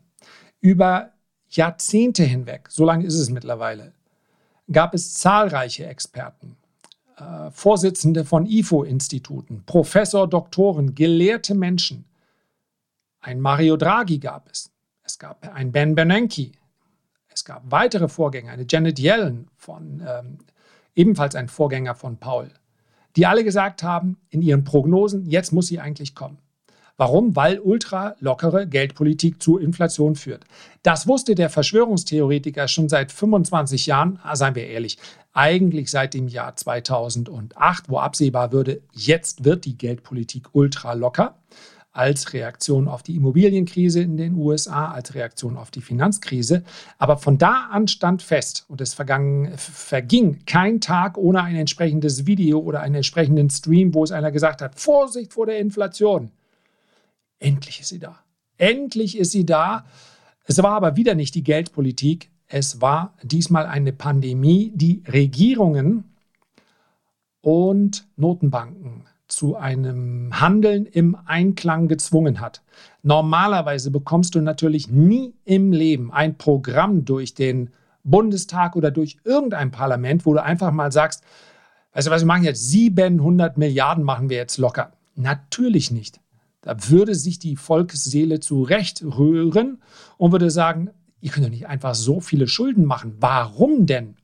Über 0.60 1.14
Jahrzehnte 1.48 2.24
hinweg, 2.24 2.68
so 2.70 2.84
lange 2.84 3.06
ist 3.06 3.16
es 3.16 3.30
mittlerweile, 3.30 3.94
gab 4.70 4.94
es 4.94 5.14
zahlreiche 5.14 5.86
Experten, 5.86 6.58
äh, 7.22 7.52
Vorsitzende 7.52 8.26
von 8.26 8.46
IFO-Instituten, 8.46 9.64
Professor, 9.66 10.28
Doktoren, 10.28 10.96
gelehrte 10.96 11.54
Menschen. 11.54 12.06
Ein 13.20 13.40
Mario 13.40 13.78
Draghi 13.78 14.18
gab 14.18 14.50
es. 14.50 14.72
Es 15.04 15.20
gab 15.20 15.48
einen 15.54 15.72
Ben 15.72 15.94
Bernanke, 15.94 16.52
es 17.28 17.46
gab 17.46 17.64
weitere 17.70 18.08
Vorgänger, 18.08 18.52
eine 18.52 18.66
Janet 18.68 19.00
Yellen, 19.00 19.48
von, 19.58 20.02
ähm, 20.08 20.38
ebenfalls 20.96 21.36
ein 21.36 21.50
Vorgänger 21.50 21.96
von 21.96 22.18
Paul, 22.18 22.50
die 23.16 23.26
alle 23.26 23.44
gesagt 23.44 23.84
haben 23.84 24.18
in 24.30 24.42
ihren 24.42 24.64
Prognosen, 24.64 25.26
jetzt 25.26 25.52
muss 25.52 25.68
sie 25.68 25.80
eigentlich 25.80 26.16
kommen. 26.16 26.38
Warum? 27.02 27.36
Weil 27.36 27.60
ultra 27.60 28.16
lockere 28.20 28.68
Geldpolitik 28.68 29.42
zu 29.42 29.58
Inflation 29.58 30.16
führt. 30.16 30.46
Das 30.84 31.08
wusste 31.08 31.34
der 31.34 31.50
Verschwörungstheoretiker 31.50 32.68
schon 32.68 32.90
seit 32.90 33.12
25 33.12 33.88
Jahren, 33.88 34.20
ah, 34.22 34.36
seien 34.36 34.54
wir 34.54 34.68
ehrlich, 34.68 35.00
eigentlich 35.34 35.90
seit 35.90 36.14
dem 36.14 36.28
Jahr 36.28 36.56
2008, 36.56 37.90
wo 37.90 37.98
absehbar 37.98 38.52
würde, 38.52 38.84
jetzt 38.92 39.44
wird 39.44 39.66
die 39.66 39.80
Geldpolitik 39.80 40.50
ultra 40.52 40.94
locker 40.94 41.40
als 41.92 42.34
Reaktion 42.34 42.88
auf 42.88 43.02
die 43.02 43.16
Immobilienkrise 43.16 44.02
in 44.02 44.16
den 44.16 44.36
USA, 44.36 44.92
als 44.92 45.16
Reaktion 45.16 45.58
auf 45.58 45.72
die 45.72 45.82
Finanzkrise. 45.82 46.62
Aber 47.00 47.18
von 47.18 47.40
da 47.40 47.70
an 47.72 47.88
stand 47.88 48.22
fest 48.22 48.66
und 48.68 48.80
es 48.80 48.94
verging 48.94 50.46
kein 50.46 50.80
Tag 50.80 51.18
ohne 51.18 51.42
ein 51.42 51.56
entsprechendes 51.56 52.28
Video 52.28 52.60
oder 52.60 52.82
einen 52.82 52.94
entsprechenden 52.94 53.50
Stream, 53.50 53.96
wo 53.96 54.04
es 54.04 54.12
einer 54.12 54.32
gesagt 54.32 54.62
hat, 54.62 54.80
Vorsicht 54.80 55.34
vor 55.34 55.48
der 55.48 55.58
Inflation. 55.58 56.30
Endlich 57.42 57.82
ist 57.82 57.90
sie 57.90 58.00
da. 58.00 58.20
Endlich 58.58 59.18
ist 59.18 59.32
sie 59.32 59.46
da. 59.46 59.86
Es 60.46 60.62
war 60.62 60.74
aber 60.74 60.96
wieder 60.96 61.16
nicht 61.16 61.34
die 61.36 61.44
Geldpolitik. 61.44 62.30
Es 62.48 62.82
war 62.82 63.16
diesmal 63.24 63.66
eine 63.66 63.92
Pandemie, 63.92 64.72
die 64.76 65.04
Regierungen 65.12 66.04
und 67.42 68.08
Notenbanken 68.16 69.06
zu 69.28 69.56
einem 69.56 70.40
Handeln 70.40 70.86
im 70.86 71.18
Einklang 71.26 71.88
gezwungen 71.88 72.42
hat. 72.42 72.62
Normalerweise 73.02 73.90
bekommst 73.90 74.36
du 74.36 74.42
natürlich 74.42 74.90
nie 74.90 75.34
im 75.44 75.72
Leben 75.72 76.12
ein 76.12 76.38
Programm 76.38 77.06
durch 77.06 77.34
den 77.34 77.72
Bundestag 78.04 78.76
oder 78.76 78.92
durch 78.92 79.18
irgendein 79.24 79.72
Parlament, 79.72 80.26
wo 80.26 80.34
du 80.34 80.44
einfach 80.44 80.72
mal 80.72 80.92
sagst, 80.92 81.24
weißt 81.94 82.08
du 82.08 82.12
was, 82.12 82.22
wir 82.22 82.28
machen 82.28 82.44
jetzt 82.44 82.70
700 82.70 83.58
Milliarden, 83.58 84.04
machen 84.04 84.30
wir 84.30 84.38
jetzt 84.38 84.58
locker. 84.58 84.92
Natürlich 85.16 85.90
nicht. 85.90 86.20
Da 86.62 86.76
würde 86.90 87.16
sich 87.16 87.40
die 87.40 87.56
Volksseele 87.56 88.40
zurecht 88.40 89.04
rühren 89.04 89.82
und 90.18 90.32
würde 90.32 90.52
sagen, 90.52 90.92
ihr 91.20 91.32
könnt 91.32 91.46
doch 91.46 91.52
nicht 91.52 91.68
einfach 91.68 91.96
so 91.96 92.20
viele 92.20 92.48
Schulden 92.48 92.86
machen. 92.86 93.18
Warum 93.20 93.86
denn? 93.86 94.16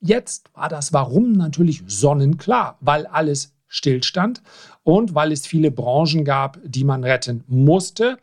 Jetzt 0.00 0.54
war 0.54 0.68
das 0.68 0.92
Warum 0.92 1.32
natürlich 1.32 1.82
sonnenklar, 1.86 2.78
weil 2.80 3.06
alles 3.06 3.54
stillstand 3.66 4.42
und 4.82 5.14
weil 5.14 5.32
es 5.32 5.46
viele 5.46 5.70
Branchen 5.70 6.24
gab, 6.24 6.58
die 6.64 6.84
man 6.84 7.04
retten 7.04 7.44
musste. 7.46 8.18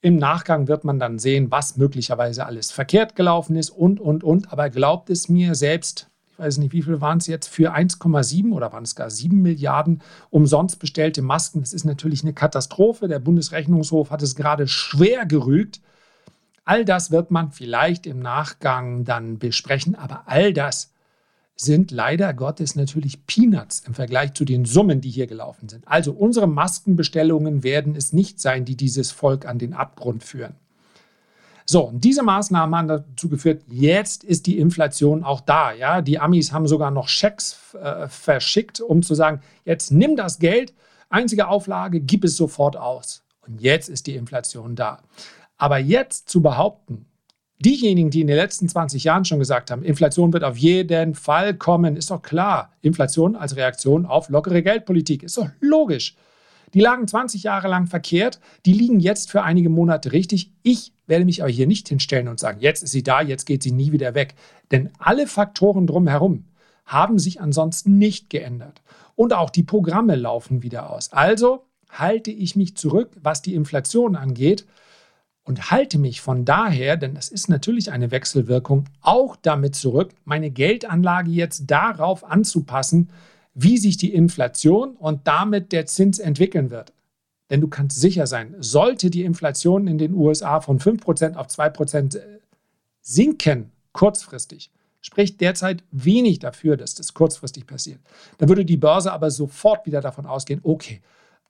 Im 0.00 0.16
Nachgang 0.16 0.68
wird 0.68 0.84
man 0.84 0.98
dann 0.98 1.18
sehen, 1.18 1.50
was 1.50 1.76
möglicherweise 1.76 2.46
alles 2.46 2.70
verkehrt 2.70 3.16
gelaufen 3.16 3.56
ist 3.56 3.70
und, 3.70 3.98
und, 3.98 4.22
und. 4.22 4.52
Aber 4.52 4.70
glaubt 4.70 5.10
es 5.10 5.28
mir 5.28 5.54
selbst, 5.54 6.10
ich 6.36 6.44
weiß 6.44 6.58
nicht, 6.58 6.72
wie 6.74 6.82
viel 6.82 7.00
waren 7.00 7.16
es 7.16 7.26
jetzt, 7.26 7.48
für 7.48 7.74
1,7 7.74 8.52
oder 8.52 8.70
waren 8.70 8.84
es 8.84 8.94
gar 8.94 9.08
7 9.08 9.40
Milliarden 9.40 10.02
umsonst 10.28 10.78
bestellte 10.78 11.22
Masken. 11.22 11.60
Das 11.60 11.72
ist 11.72 11.84
natürlich 11.84 12.22
eine 12.22 12.34
Katastrophe. 12.34 13.08
Der 13.08 13.20
Bundesrechnungshof 13.20 14.10
hat 14.10 14.20
es 14.20 14.36
gerade 14.36 14.68
schwer 14.68 15.24
gerügt. 15.24 15.80
All 16.66 16.84
das 16.84 17.10
wird 17.10 17.30
man 17.30 17.52
vielleicht 17.52 18.06
im 18.06 18.18
Nachgang 18.18 19.04
dann 19.04 19.38
besprechen, 19.38 19.94
aber 19.94 20.24
all 20.26 20.52
das 20.52 20.92
sind 21.54 21.90
leider 21.90 22.34
Gottes 22.34 22.76
natürlich 22.76 23.24
Peanuts 23.26 23.80
im 23.86 23.94
Vergleich 23.94 24.34
zu 24.34 24.44
den 24.44 24.66
Summen, 24.66 25.00
die 25.00 25.08
hier 25.08 25.26
gelaufen 25.26 25.70
sind. 25.70 25.88
Also 25.88 26.12
unsere 26.12 26.46
Maskenbestellungen 26.46 27.62
werden 27.62 27.96
es 27.96 28.12
nicht 28.12 28.40
sein, 28.40 28.66
die 28.66 28.76
dieses 28.76 29.10
Volk 29.10 29.46
an 29.46 29.58
den 29.58 29.72
Abgrund 29.72 30.22
führen. 30.22 30.54
So, 31.68 31.82
und 31.82 32.04
diese 32.04 32.22
Maßnahmen 32.22 32.76
haben 32.76 32.88
dazu 32.88 33.28
geführt, 33.28 33.62
jetzt 33.68 34.22
ist 34.22 34.46
die 34.46 34.58
Inflation 34.58 35.24
auch 35.24 35.40
da. 35.40 35.72
Ja? 35.72 36.00
Die 36.00 36.20
Amis 36.20 36.52
haben 36.52 36.68
sogar 36.68 36.92
noch 36.92 37.08
Schecks 37.08 37.74
äh, 37.74 38.06
verschickt, 38.06 38.80
um 38.80 39.02
zu 39.02 39.14
sagen, 39.14 39.40
jetzt 39.64 39.90
nimm 39.90 40.14
das 40.14 40.38
Geld, 40.38 40.72
einzige 41.10 41.48
Auflage, 41.48 42.00
gib 42.00 42.22
es 42.22 42.36
sofort 42.36 42.76
aus. 42.76 43.24
Und 43.46 43.60
jetzt 43.60 43.88
ist 43.88 44.06
die 44.06 44.14
Inflation 44.14 44.76
da. 44.76 45.00
Aber 45.56 45.78
jetzt 45.78 46.28
zu 46.28 46.40
behaupten, 46.40 47.06
diejenigen, 47.58 48.10
die 48.10 48.20
in 48.20 48.28
den 48.28 48.36
letzten 48.36 48.68
20 48.68 49.02
Jahren 49.02 49.24
schon 49.24 49.40
gesagt 49.40 49.72
haben, 49.72 49.82
Inflation 49.82 50.32
wird 50.32 50.44
auf 50.44 50.56
jeden 50.56 51.14
Fall 51.14 51.54
kommen, 51.54 51.96
ist 51.96 52.12
doch 52.12 52.22
klar. 52.22 52.72
Inflation 52.80 53.34
als 53.34 53.56
Reaktion 53.56 54.06
auf 54.06 54.28
lockere 54.28 54.62
Geldpolitik 54.62 55.24
ist 55.24 55.36
doch 55.36 55.48
logisch. 55.60 56.16
Die 56.74 56.80
lagen 56.80 57.06
20 57.06 57.42
Jahre 57.42 57.68
lang 57.68 57.86
verkehrt, 57.86 58.40
die 58.64 58.72
liegen 58.72 59.00
jetzt 59.00 59.30
für 59.30 59.42
einige 59.42 59.68
Monate 59.68 60.12
richtig. 60.12 60.52
Ich 60.62 60.92
werde 61.06 61.24
mich 61.24 61.42
aber 61.42 61.50
hier 61.50 61.66
nicht 61.66 61.88
hinstellen 61.88 62.28
und 62.28 62.40
sagen, 62.40 62.60
jetzt 62.60 62.82
ist 62.82 62.92
sie 62.92 63.02
da, 63.02 63.20
jetzt 63.20 63.44
geht 63.44 63.62
sie 63.62 63.72
nie 63.72 63.92
wieder 63.92 64.14
weg. 64.14 64.34
Denn 64.70 64.90
alle 64.98 65.26
Faktoren 65.26 65.86
drumherum 65.86 66.44
haben 66.84 67.18
sich 67.18 67.40
ansonsten 67.40 67.98
nicht 67.98 68.30
geändert. 68.30 68.82
Und 69.14 69.32
auch 69.32 69.50
die 69.50 69.62
Programme 69.62 70.16
laufen 70.16 70.62
wieder 70.62 70.90
aus. 70.90 71.12
Also 71.12 71.64
halte 71.90 72.30
ich 72.30 72.56
mich 72.56 72.76
zurück, 72.76 73.10
was 73.22 73.42
die 73.42 73.54
Inflation 73.54 74.16
angeht 74.16 74.66
und 75.44 75.70
halte 75.70 75.98
mich 75.98 76.20
von 76.20 76.44
daher, 76.44 76.96
denn 76.96 77.14
das 77.14 77.28
ist 77.28 77.48
natürlich 77.48 77.92
eine 77.92 78.10
Wechselwirkung, 78.10 78.84
auch 79.00 79.36
damit 79.36 79.76
zurück, 79.76 80.10
meine 80.24 80.50
Geldanlage 80.50 81.30
jetzt 81.30 81.70
darauf 81.70 82.24
anzupassen, 82.24 83.10
wie 83.56 83.78
sich 83.78 83.96
die 83.96 84.12
Inflation 84.12 84.96
und 84.96 85.26
damit 85.26 85.72
der 85.72 85.86
Zins 85.86 86.18
entwickeln 86.18 86.70
wird. 86.70 86.92
Denn 87.48 87.60
du 87.60 87.68
kannst 87.68 87.98
sicher 88.00 88.26
sein, 88.26 88.54
sollte 88.58 89.08
die 89.08 89.24
Inflation 89.24 89.86
in 89.86 89.98
den 89.98 90.14
USA 90.14 90.60
von 90.60 90.78
5% 90.78 91.36
auf 91.36 91.46
2% 91.46 92.16
äh, 92.16 92.20
sinken, 93.00 93.70
kurzfristig, 93.92 94.70
spricht 95.00 95.40
derzeit 95.40 95.82
wenig 95.90 96.38
dafür, 96.38 96.76
dass 96.76 96.94
das 96.94 97.14
kurzfristig 97.14 97.66
passiert. 97.66 98.00
Dann 98.38 98.48
würde 98.50 98.64
die 98.64 98.76
Börse 98.76 99.12
aber 99.12 99.30
sofort 99.30 99.86
wieder 99.86 100.02
davon 100.02 100.26
ausgehen, 100.26 100.60
okay, 100.62 101.00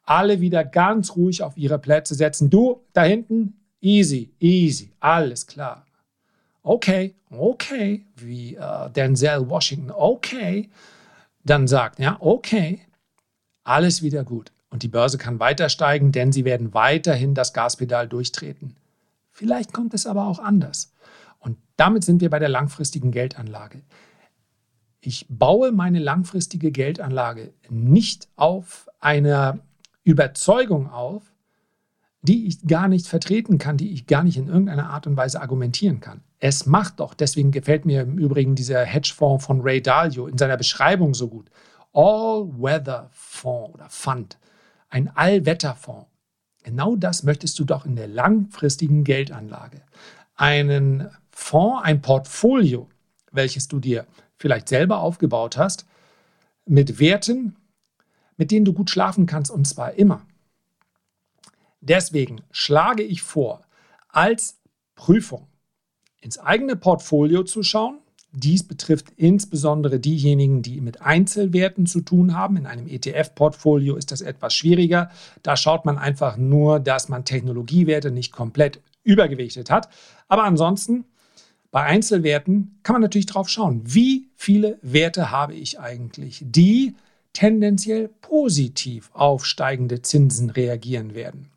alle 0.05 0.41
wieder 0.41 0.65
ganz 0.65 1.17
ruhig 1.17 1.43
auf 1.43 1.57
ihre 1.57 1.79
Plätze 1.79 2.15
setzen. 2.15 2.51
Du 2.51 2.83
da 2.93 3.03
hinten, 3.03 3.55
Easy, 3.81 4.31
easy, 4.41 4.93
alles 5.01 5.47
klar. 5.47 5.85
Okay, 6.63 7.15
okay, 7.31 8.05
wie 8.17 8.55
äh, 8.55 8.91
Denzel 8.91 9.49
Washington, 9.49 9.91
okay, 9.91 10.69
dann 11.51 11.69
sagt, 11.69 11.99
ja, 11.99 12.17
okay, 12.21 12.81
alles 13.65 14.03
wieder 14.03 14.25
gut. 14.25 14.53
Und 14.71 14.83
die 14.83 14.89
Börse 14.89 15.17
kann 15.17 15.41
weiter 15.41 15.69
steigen, 15.69 16.13
denn 16.13 16.33
sie 16.33 16.45
werden 16.45 16.75
weiterhin 16.75 17.35
das 17.35 17.53
Gaspedal 17.53 18.09
durchtreten. 18.09 18.77
Vielleicht 19.31 19.73
kommt 19.73 19.95
es 19.95 20.07
aber 20.07 20.27
auch 20.27 20.39
anders. 20.39 20.93
Und 21.39 21.59
damit 21.77 22.05
sind 22.05 22.21
wir 22.21 22.31
bei 22.31 22.39
der 22.39 22.49
langfristigen 22.49 23.11
Geldanlage. 23.11 23.83
Ich 25.01 25.27
baue 25.29 25.73
meine 25.73 26.01
langfristige 26.01 26.73
Geldanlage 26.73 27.53
nicht 27.69 28.29
auf 28.35 28.89
einer 28.99 29.61
Überzeugung 30.03 30.91
auf, 30.91 31.23
die 32.27 32.47
ich 32.47 32.67
gar 32.67 32.89
nicht 32.89 33.07
vertreten 33.07 33.59
kann, 33.59 33.77
die 33.77 33.93
ich 33.93 34.07
gar 34.07 34.23
nicht 34.23 34.37
in 34.37 34.49
irgendeiner 34.49 34.91
Art 34.91 35.07
und 35.07 35.17
Weise 35.17 35.41
argumentieren 35.41 36.01
kann. 36.01 36.23
Es 36.39 36.67
macht 36.67 37.01
doch, 37.01 37.15
deswegen 37.15 37.51
gefällt 37.51 37.87
mir 37.87 38.03
im 38.03 38.19
Übrigen 38.19 38.55
dieser 38.55 38.85
Hedgefonds 38.85 39.47
von 39.47 39.61
Ray 39.63 39.81
Dalio 39.81 40.27
in 40.27 40.37
seiner 40.37 40.57
Beschreibung 40.57 41.15
so 41.15 41.29
gut. 41.29 41.51
All-Weather-Fonds 41.93 43.75
oder 43.75 43.89
Fund, 43.89 44.39
ein 44.91 45.11
Allwetterfonds. 45.17 46.07
Genau 46.63 46.97
das 46.97 47.23
möchtest 47.23 47.59
du 47.59 47.65
doch 47.65 47.87
in 47.87 47.97
der 47.97 48.09
langfristigen 48.09 49.05
Geldanlage. 49.05 49.83
Einen 50.35 51.09
Fonds, 51.31 51.85
ein 51.85 52.03
Portfolio, 52.03 52.89
welches 53.33 53.69
du 53.69 53.79
dir 53.79 54.07
vielleicht 54.37 54.69
selber 54.69 54.99
aufgebaut 54.99 55.57
hast, 55.57 55.87
mit 56.67 56.99
Werten, 56.99 57.57
mit 58.37 58.51
denen 58.51 58.65
du 58.65 58.73
gut 58.73 58.91
schlafen 58.91 59.27
kannst 59.27 59.51
und 59.51 59.67
zwar 59.67 59.95
immer. 59.95 60.27
Deswegen 61.89 62.41
schlage 62.51 63.03
ich 63.03 63.23
vor, 63.23 63.63
als 64.09 64.59
Prüfung 64.97 65.47
ins 66.21 66.39
eigene 66.39 66.75
Portfolio 66.75 67.45
zu 67.45 67.63
schauen. 67.63 68.01
Dies 68.33 68.67
betrifft 68.67 69.13
insbesondere 69.17 70.01
diejenigen, 70.01 70.63
die 70.63 70.81
mit 70.81 71.01
Einzelwerten 71.01 71.87
zu 71.87 72.01
tun 72.01 72.37
haben. 72.37 72.57
In 72.57 72.67
einem 72.67 72.89
ETF-Portfolio 72.89 73.95
ist 73.95 74.11
das 74.11 74.21
etwas 74.21 74.53
schwieriger. 74.53 75.11
Da 75.43 75.57
schaut 75.57 75.85
man 75.85 75.97
einfach 75.97 76.37
nur, 76.37 76.81
dass 76.81 77.09
man 77.09 77.25
Technologiewerte 77.25 78.11
nicht 78.11 78.33
komplett 78.33 78.81
übergewichtet 79.05 79.71
hat. 79.71 79.89
Aber 80.27 80.43
ansonsten, 80.43 81.05
bei 81.71 81.83
Einzelwerten 81.85 82.81
kann 82.83 82.95
man 82.95 83.03
natürlich 83.03 83.27
drauf 83.27 83.49
schauen, 83.49 83.83
wie 83.85 84.29
viele 84.35 84.79
Werte 84.83 85.31
habe 85.31 85.55
ich 85.55 85.79
eigentlich, 85.79 86.43
die 86.45 86.97
tendenziell 87.37 88.09
positiv 88.23 89.11
auf 89.13 89.45
steigende 89.45 90.01
Zinsen 90.01 90.49
reagieren 90.49 91.15
werden. 91.15 91.51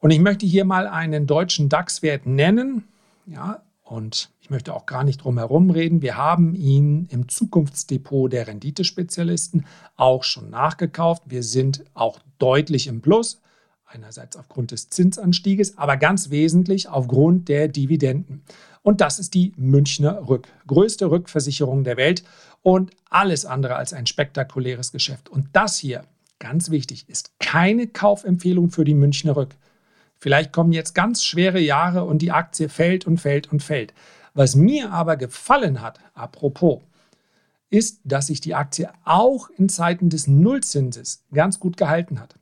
Und 0.00 0.10
ich 0.10 0.18
möchte 0.18 0.46
hier 0.46 0.64
mal 0.64 0.88
einen 0.88 1.28
deutschen 1.28 1.68
DAX-Wert 1.68 2.26
nennen. 2.26 2.88
Ja, 3.26 3.62
und 3.84 4.30
ich 4.40 4.50
möchte 4.50 4.74
auch 4.74 4.84
gar 4.84 5.04
nicht 5.04 5.22
drum 5.22 5.38
herum 5.38 5.70
reden. 5.70 6.02
Wir 6.02 6.16
haben 6.16 6.56
ihn 6.56 7.06
im 7.08 7.28
Zukunftsdepot 7.28 8.32
der 8.32 8.48
Renditespezialisten 8.48 9.64
auch 9.96 10.24
schon 10.24 10.50
nachgekauft. 10.50 11.22
Wir 11.26 11.44
sind 11.44 11.84
auch 11.94 12.18
deutlich 12.40 12.88
im 12.88 13.00
Plus. 13.00 13.40
Einerseits 13.86 14.36
aufgrund 14.36 14.72
des 14.72 14.88
Zinsanstieges, 14.88 15.78
aber 15.78 15.98
ganz 15.98 16.30
wesentlich 16.30 16.88
aufgrund 16.88 17.48
der 17.48 17.68
Dividenden. 17.68 18.42
Und 18.82 19.00
das 19.00 19.18
ist 19.18 19.34
die 19.34 19.52
Münchner 19.56 20.28
Rück, 20.28 20.48
größte 20.66 21.10
Rückversicherung 21.10 21.84
der 21.84 21.96
Welt 21.96 22.24
und 22.62 22.90
alles 23.08 23.46
andere 23.46 23.76
als 23.76 23.92
ein 23.92 24.06
spektakuläres 24.06 24.90
Geschäft. 24.92 25.28
Und 25.28 25.48
das 25.52 25.78
hier, 25.78 26.04
ganz 26.40 26.70
wichtig, 26.70 27.08
ist 27.08 27.38
keine 27.38 27.86
Kaufempfehlung 27.86 28.70
für 28.70 28.84
die 28.84 28.94
Münchner 28.94 29.36
Rück. 29.36 29.54
Vielleicht 30.18 30.52
kommen 30.52 30.72
jetzt 30.72 30.94
ganz 30.94 31.24
schwere 31.24 31.60
Jahre 31.60 32.04
und 32.04 32.22
die 32.22 32.32
Aktie 32.32 32.68
fällt 32.68 33.06
und 33.06 33.20
fällt 33.20 33.52
und 33.52 33.62
fällt. 33.62 33.94
Was 34.34 34.56
mir 34.56 34.92
aber 34.92 35.16
gefallen 35.16 35.80
hat, 35.80 36.00
apropos, 36.14 36.80
ist, 37.70 38.00
dass 38.04 38.26
sich 38.26 38.40
die 38.40 38.54
Aktie 38.54 38.90
auch 39.04 39.48
in 39.50 39.68
Zeiten 39.68 40.10
des 40.10 40.26
Nullzinses 40.26 41.24
ganz 41.32 41.58
gut 41.58 41.76
gehalten 41.76 42.20
hat. 42.20 42.34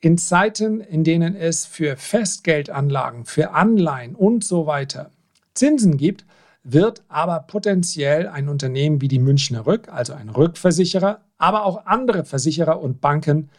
In 0.00 0.18
Zeiten, 0.18 0.80
in 0.80 1.04
denen 1.04 1.34
es 1.34 1.64
für 1.64 1.96
Festgeldanlagen, 1.96 3.24
für 3.24 3.52
Anleihen 3.52 4.14
und 4.14 4.44
so 4.44 4.66
weiter 4.66 5.10
Zinsen 5.54 5.96
gibt, 5.96 6.24
wird 6.62 7.02
aber 7.08 7.40
potenziell 7.40 8.26
ein 8.26 8.48
Unternehmen 8.48 9.00
wie 9.00 9.08
die 9.08 9.18
Münchner 9.18 9.66
Rück, 9.66 9.88
also 9.92 10.14
ein 10.14 10.30
Rückversicherer, 10.30 11.20
aber 11.38 11.64
auch 11.64 11.86
andere 11.86 12.24
Versicherer 12.24 12.80
und 12.80 13.00
Banken 13.00 13.50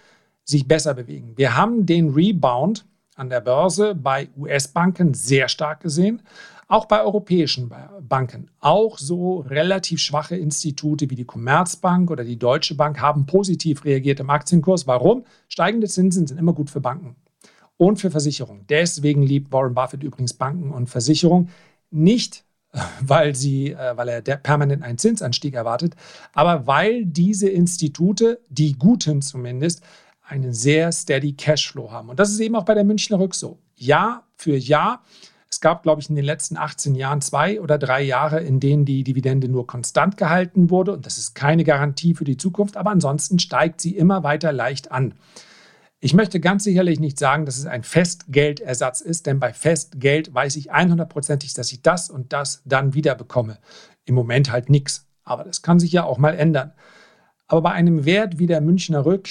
sich 0.44 0.68
besser 0.68 0.94
bewegen. 0.94 1.34
Wir 1.36 1.56
haben 1.56 1.86
den 1.86 2.10
Rebound 2.10 2.86
an 3.16 3.30
der 3.30 3.42
Börse 3.42 3.96
bei 3.96 4.30
US-Banken 4.38 5.14
sehr 5.14 5.48
stark 5.48 5.82
gesehen, 5.82 6.22
auch 6.68 6.86
bei 6.86 7.04
europäischen 7.04 7.72
Banken. 8.02 8.50
Auch 8.60 8.98
so 8.98 9.42
relativ 9.42 10.00
schwache 10.00 10.36
Institute 10.36 11.10
wie 11.10 11.16
die 11.16 11.26
Commerzbank 11.26 12.10
oder 12.10 12.24
die 12.24 12.40
Deutsche 12.40 12.76
Bank 12.76 13.00
haben 13.00 13.28
positiv 13.28 13.86
reagiert 13.86 14.20
im 14.20 14.32
Aktienkurs. 14.32 14.88
Warum? 14.88 15.26
Steigende 15.48 15.88
Zinsen 15.88 16.26
sind 16.26 16.40
immer 16.40 16.54
gut 16.54 16.72
für 16.72 16.82
Banken 16.82 17.16
und 17.78 17.98
für 18.00 18.10
Versicherungen. 18.10 18.66
Deswegen 18.68 19.22
liebt 19.22 19.52
Warren 19.52 19.76
Buffett 19.76 20.04
übrigens 20.04 20.34
Banken 20.34 20.72
und 20.72 20.90
Versicherungen 20.90 21.50
nicht 21.92 22.46
weil, 23.02 23.36
sie, 23.36 23.72
äh, 23.72 23.96
weil 23.96 24.10
er 24.10 24.22
permanent 24.22 24.84
einen 24.84 24.98
Zinsanstieg 24.98 25.54
erwartet, 25.54 25.96
aber 26.34 26.68
weil 26.68 27.06
diese 27.06 27.50
Institute, 27.50 28.40
die 28.50 28.74
guten 28.74 29.22
zumindest, 29.22 29.82
einen 30.28 30.54
sehr 30.54 30.92
steady 30.92 31.34
Cashflow 31.34 31.92
haben. 31.92 32.10
Und 32.10 32.20
das 32.20 32.32
ist 32.32 32.40
eben 32.40 32.56
auch 32.56 32.66
bei 32.66 32.74
der 32.74 32.84
Münchner 32.84 33.20
Rück 33.20 33.36
so. 33.36 33.60
Jahr 33.76 34.24
für 34.36 34.58
Jahr. 34.58 35.04
Es 35.50 35.62
gab, 35.62 35.84
glaube 35.84 36.02
ich, 36.02 36.10
in 36.10 36.16
den 36.16 36.26
letzten 36.26 36.58
18 36.58 36.96
Jahren 36.96 37.22
zwei 37.22 37.62
oder 37.62 37.78
drei 37.78 38.02
Jahre, 38.02 38.42
in 38.42 38.60
denen 38.60 38.86
die 38.86 39.04
Dividende 39.04 39.48
nur 39.48 39.68
konstant 39.68 40.18
gehalten 40.18 40.70
wurde. 40.70 40.94
Und 40.94 41.06
das 41.06 41.18
ist 41.18 41.36
keine 41.36 41.64
Garantie 41.64 42.16
für 42.16 42.24
die 42.24 42.38
Zukunft, 42.38 42.76
aber 42.76 42.90
ansonsten 42.90 43.38
steigt 43.38 43.80
sie 43.82 43.96
immer 43.96 44.24
weiter 44.24 44.52
leicht 44.52 44.92
an. 44.92 45.14
Ich 46.06 46.14
möchte 46.14 46.40
ganz 46.40 46.64
sicherlich 46.64 47.00
nicht 47.00 47.18
sagen, 47.18 47.48
dass 47.48 47.58
es 47.58 47.66
ein 47.66 47.82
Festgeldersatz 47.82 49.02
ist, 49.02 49.26
denn 49.26 49.40
bei 49.40 49.54
Festgeld 49.54 50.32
weiß 50.32 50.56
ich 50.56 50.72
100%ig, 50.72 51.56
dass 51.56 51.72
ich 51.72 51.82
das 51.82 52.12
und 52.12 52.32
das 52.32 52.62
dann 52.64 52.94
wieder 52.94 53.16
bekomme. 53.16 53.58
Im 54.06 54.14
Moment 54.14 54.52
halt 54.52 54.70
nichts. 54.70 55.08
Aber 55.24 55.44
das 55.44 55.64
kann 55.64 55.80
sich 55.80 55.92
ja 55.92 56.04
auch 56.04 56.20
mal 56.20 56.36
ändern. 56.36 56.74
Aber 57.48 57.64
bei 57.64 57.72
einem 57.72 58.06
Wert 58.06 58.38
wie 58.38 58.46
der 58.46 58.62
Münchner 58.62 59.04
Rück, 59.04 59.30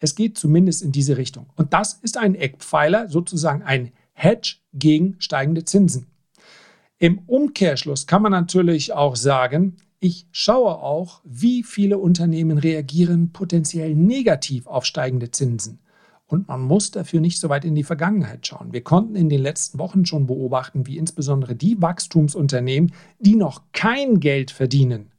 es 0.00 0.16
geht 0.16 0.36
zumindest 0.36 0.82
in 0.82 0.90
diese 0.90 1.16
Richtung. 1.16 1.46
Und 1.54 1.72
das 1.72 1.92
ist 1.92 2.18
ein 2.18 2.34
Eckpfeiler, 2.34 3.08
sozusagen 3.08 3.62
ein 3.62 3.92
Hedge 4.14 4.56
gegen 4.72 5.14
steigende 5.20 5.64
Zinsen. 5.64 6.08
Im 6.98 7.20
Umkehrschluss 7.28 8.08
kann 8.08 8.22
man 8.22 8.32
natürlich 8.32 8.94
auch 8.94 9.14
sagen, 9.14 9.76
ich 10.02 10.26
schaue 10.32 10.82
auch, 10.82 11.20
wie 11.22 11.62
viele 11.62 11.96
Unternehmen 11.96 12.58
reagieren 12.58 13.30
potenziell 13.32 13.94
negativ 13.94 14.66
auf 14.66 14.84
steigende 14.84 15.30
Zinsen. 15.30 15.78
Und 16.26 16.48
man 16.48 16.60
muss 16.60 16.90
dafür 16.90 17.20
nicht 17.20 17.38
so 17.38 17.48
weit 17.48 17.64
in 17.64 17.76
die 17.76 17.84
Vergangenheit 17.84 18.44
schauen. 18.44 18.72
Wir 18.72 18.82
konnten 18.82 19.14
in 19.14 19.28
den 19.28 19.40
letzten 19.40 19.78
Wochen 19.78 20.04
schon 20.04 20.26
beobachten, 20.26 20.88
wie 20.88 20.98
insbesondere 20.98 21.54
die 21.54 21.80
Wachstumsunternehmen, 21.80 22.92
die 23.20 23.36
noch 23.36 23.62
kein 23.72 24.18
Geld 24.18 24.50
verdienen, 24.50 25.12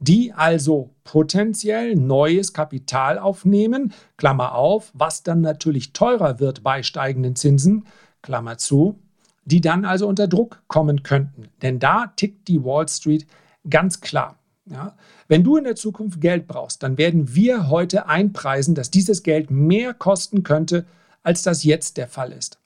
die 0.00 0.34
also 0.34 0.90
potenziell 1.04 1.96
neues 1.96 2.52
Kapital 2.52 3.18
aufnehmen, 3.18 3.94
Klammer 4.18 4.54
auf, 4.54 4.92
was 4.92 5.22
dann 5.22 5.40
natürlich 5.40 5.94
teurer 5.94 6.40
wird 6.40 6.62
bei 6.62 6.82
steigenden 6.82 7.36
Zinsen, 7.36 7.86
Klammer 8.20 8.58
zu, 8.58 8.98
die 9.46 9.62
dann 9.62 9.86
also 9.86 10.06
unter 10.06 10.28
Druck 10.28 10.62
kommen 10.68 11.02
könnten. 11.02 11.48
Denn 11.62 11.78
da 11.78 12.08
tickt 12.08 12.48
die 12.48 12.62
Wall 12.62 12.86
Street 12.86 13.26
Ganz 13.68 14.00
klar. 14.00 14.38
Ja. 14.66 14.94
Wenn 15.28 15.44
du 15.44 15.56
in 15.56 15.64
der 15.64 15.76
Zukunft 15.76 16.20
Geld 16.20 16.46
brauchst, 16.46 16.82
dann 16.82 16.96
werden 16.96 17.34
wir 17.34 17.68
heute 17.68 18.08
einpreisen, 18.08 18.74
dass 18.74 18.90
dieses 18.90 19.22
Geld 19.22 19.50
mehr 19.50 19.92
kosten 19.92 20.42
könnte, 20.42 20.86
als 21.22 21.42
das 21.42 21.64
jetzt 21.64 21.96
der 21.96 22.08
Fall 22.08 22.32
ist. 22.32 22.58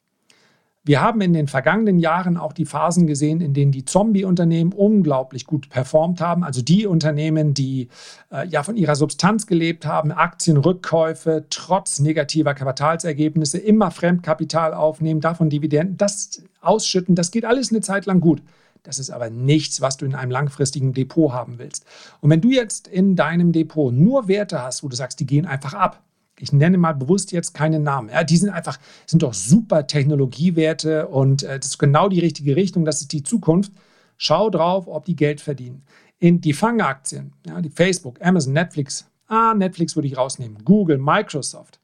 Wir 0.89 1.03
haben 1.03 1.21
in 1.21 1.35
den 1.35 1.49
vergangenen 1.49 1.99
Jahren 1.99 2.39
auch 2.39 2.55
die 2.55 2.65
Phasen 2.65 3.07
gesehen, 3.07 3.43
in 3.43 3.53
denen 3.53 3.73
die 3.73 3.85
Zombie-Unternehmen 3.85 4.73
unglaublich 4.73 5.45
gut 5.45 5.69
performt 5.69 6.23
haben. 6.23 6.45
Also 6.45 6.63
die 6.63 6.87
Unternehmen, 6.87 7.53
die 7.53 7.89
äh, 8.33 8.49
ja 8.49 8.63
von 8.63 8.75
ihrer 8.75 8.97
Substanz 8.97 9.47
gelebt 9.47 9.85
haben, 9.85 10.13
Aktienrückkäufe, 10.13 11.45
trotz 11.51 11.99
negativer 11.99 12.55
Quartalsergebnisse, 12.55 13.59
immer 13.59 13.91
Fremdkapital 13.91 14.73
aufnehmen, 14.73 15.21
davon 15.21 15.51
Dividenden, 15.51 15.99
das 15.99 16.43
ausschütten, 16.63 17.15
das 17.15 17.33
geht 17.33 17.45
alles 17.45 17.71
eine 17.71 17.83
Zeit 17.83 18.07
lang 18.07 18.21
gut. 18.21 18.41
Das 18.89 18.99
ist 18.99 19.11
aber 19.11 19.29
nichts, 19.29 19.83
was 19.83 19.99
du 19.99 20.07
in 20.07 20.15
einem 20.15 20.31
langfristigen 20.31 20.95
Depot 20.95 21.31
haben 21.31 21.59
willst. 21.59 21.85
Und 22.23 22.31
wenn 22.31 22.41
du 22.41 22.49
jetzt 22.49 22.89
in 22.89 23.17
deinem 23.17 23.53
Depot 23.53 23.93
nur 23.93 24.29
Werte 24.29 24.63
hast, 24.63 24.83
wo 24.83 24.89
du 24.89 24.97
sagst, 24.97 25.21
die 25.21 25.27
gehen 25.27 25.45
einfach 25.45 25.75
ab, 25.75 26.03
ich 26.39 26.55
nenne 26.55 26.79
mal 26.79 26.95
bewusst 26.95 27.31
jetzt 27.31 27.53
keine 27.53 27.81
Namen. 27.81 28.09
Ja, 28.09 28.25
die 28.25 28.39
sind 28.39 28.49
einfach, 28.49 28.79
sind 29.05 29.23
doch 29.23 29.35
super 29.35 29.87
Technologiewerte 29.87 31.07
und 31.09 31.43
äh, 31.43 31.59
das 31.59 31.73
ist 31.73 31.79
genau 31.79 32.09
die 32.09 32.21
richtige 32.21 32.57
Richtung, 32.57 32.87
das 32.87 33.03
ist 33.03 33.13
die 33.13 33.23
Zukunft. 33.23 33.73
Schau 34.17 34.49
drauf, 34.49 34.87
ob 34.89 35.05
die 35.05 35.17
Geld 35.17 35.43
verdienen. 35.43 35.83
In 36.19 36.41
die 36.41 36.55
Fangaktien, 36.55 37.35
ja, 37.47 37.61
die 37.61 37.69
Facebook, 37.69 38.25
Amazon, 38.25 38.55
Netflix, 38.55 39.07
ah, 39.27 39.53
Netflix 39.53 39.97
würde 39.97 40.09
ich 40.09 40.17
rausnehmen, 40.17 40.65
Google, 40.65 40.97
Microsoft, 40.97 41.79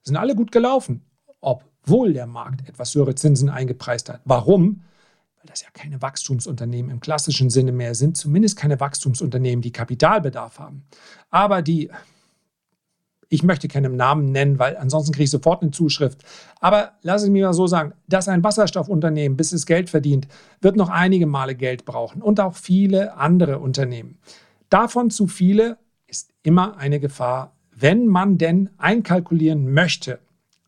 sind 0.00 0.16
alle 0.16 0.34
gut 0.34 0.52
gelaufen, 0.52 1.02
obwohl 1.42 2.14
der 2.14 2.26
Markt 2.26 2.66
etwas 2.66 2.94
höhere 2.94 3.14
Zinsen 3.14 3.50
eingepreist 3.50 4.08
hat. 4.08 4.22
Warum? 4.24 4.84
Weil 5.44 5.50
das 5.50 5.60
ja 5.60 5.68
keine 5.74 6.00
Wachstumsunternehmen 6.00 6.90
im 6.90 7.00
klassischen 7.00 7.50
Sinne 7.50 7.72
mehr 7.72 7.94
sind, 7.94 8.16
zumindest 8.16 8.56
keine 8.56 8.80
Wachstumsunternehmen, 8.80 9.60
die 9.60 9.72
Kapitalbedarf 9.72 10.58
haben. 10.58 10.84
Aber 11.30 11.60
die, 11.60 11.90
ich 13.28 13.42
möchte 13.42 13.68
keinen 13.68 13.94
Namen 13.94 14.32
nennen, 14.32 14.58
weil 14.58 14.78
ansonsten 14.78 15.12
kriege 15.12 15.24
ich 15.24 15.30
sofort 15.30 15.60
eine 15.60 15.70
Zuschrift. 15.70 16.24
Aber 16.60 16.92
lass 17.02 17.24
es 17.24 17.28
mich 17.28 17.42
mal 17.42 17.52
so 17.52 17.66
sagen, 17.66 17.92
dass 18.08 18.26
ein 18.26 18.42
Wasserstoffunternehmen, 18.42 19.36
bis 19.36 19.52
es 19.52 19.66
Geld 19.66 19.90
verdient, 19.90 20.28
wird 20.62 20.76
noch 20.76 20.88
einige 20.88 21.26
Male 21.26 21.54
Geld 21.54 21.84
brauchen 21.84 22.22
und 22.22 22.40
auch 22.40 22.54
viele 22.54 23.18
andere 23.18 23.58
Unternehmen. 23.58 24.16
Davon 24.70 25.10
zu 25.10 25.26
viele 25.26 25.76
ist 26.06 26.32
immer 26.42 26.78
eine 26.78 27.00
Gefahr, 27.00 27.52
wenn 27.76 28.06
man 28.06 28.38
denn 28.38 28.70
einkalkulieren 28.78 29.70
möchte, 29.74 30.20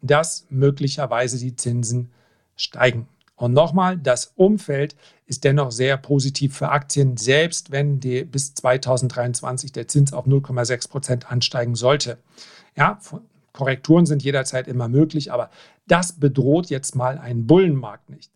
dass 0.02 0.46
möglicherweise 0.50 1.38
die 1.38 1.56
Zinsen 1.56 2.10
steigen. 2.56 3.08
Und 3.36 3.52
nochmal, 3.52 3.98
das 3.98 4.32
Umfeld 4.34 4.96
ist 5.26 5.44
dennoch 5.44 5.70
sehr 5.70 5.96
positiv 5.98 6.56
für 6.56 6.70
Aktien, 6.70 7.16
selbst 7.16 7.70
wenn 7.70 8.00
die, 8.00 8.24
bis 8.24 8.54
2023 8.54 9.72
der 9.72 9.88
Zins 9.88 10.12
auf 10.12 10.26
0,6 10.26 10.88
Prozent 10.88 11.30
ansteigen 11.30 11.74
sollte. 11.74 12.18
Ja, 12.76 12.98
Korrekturen 13.52 14.06
sind 14.06 14.22
jederzeit 14.22 14.68
immer 14.68 14.88
möglich, 14.88 15.32
aber 15.32 15.50
das 15.86 16.12
bedroht 16.12 16.68
jetzt 16.70 16.94
mal 16.94 17.18
einen 17.18 17.46
Bullenmarkt 17.46 18.10
nicht. 18.10 18.30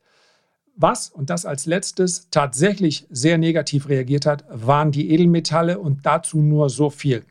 Was, 0.77 1.11
und 1.11 1.29
das 1.29 1.45
als 1.45 1.67
letztes, 1.67 2.29
tatsächlich 2.31 3.07
sehr 3.11 3.37
negativ 3.37 3.89
reagiert 3.89 4.25
hat, 4.25 4.45
waren 4.49 4.93
die 4.93 5.11
Edelmetalle 5.11 5.79
und 5.79 6.07
dazu 6.07 6.39
nur 6.39 6.71
so 6.71 6.89
viel. 6.89 7.25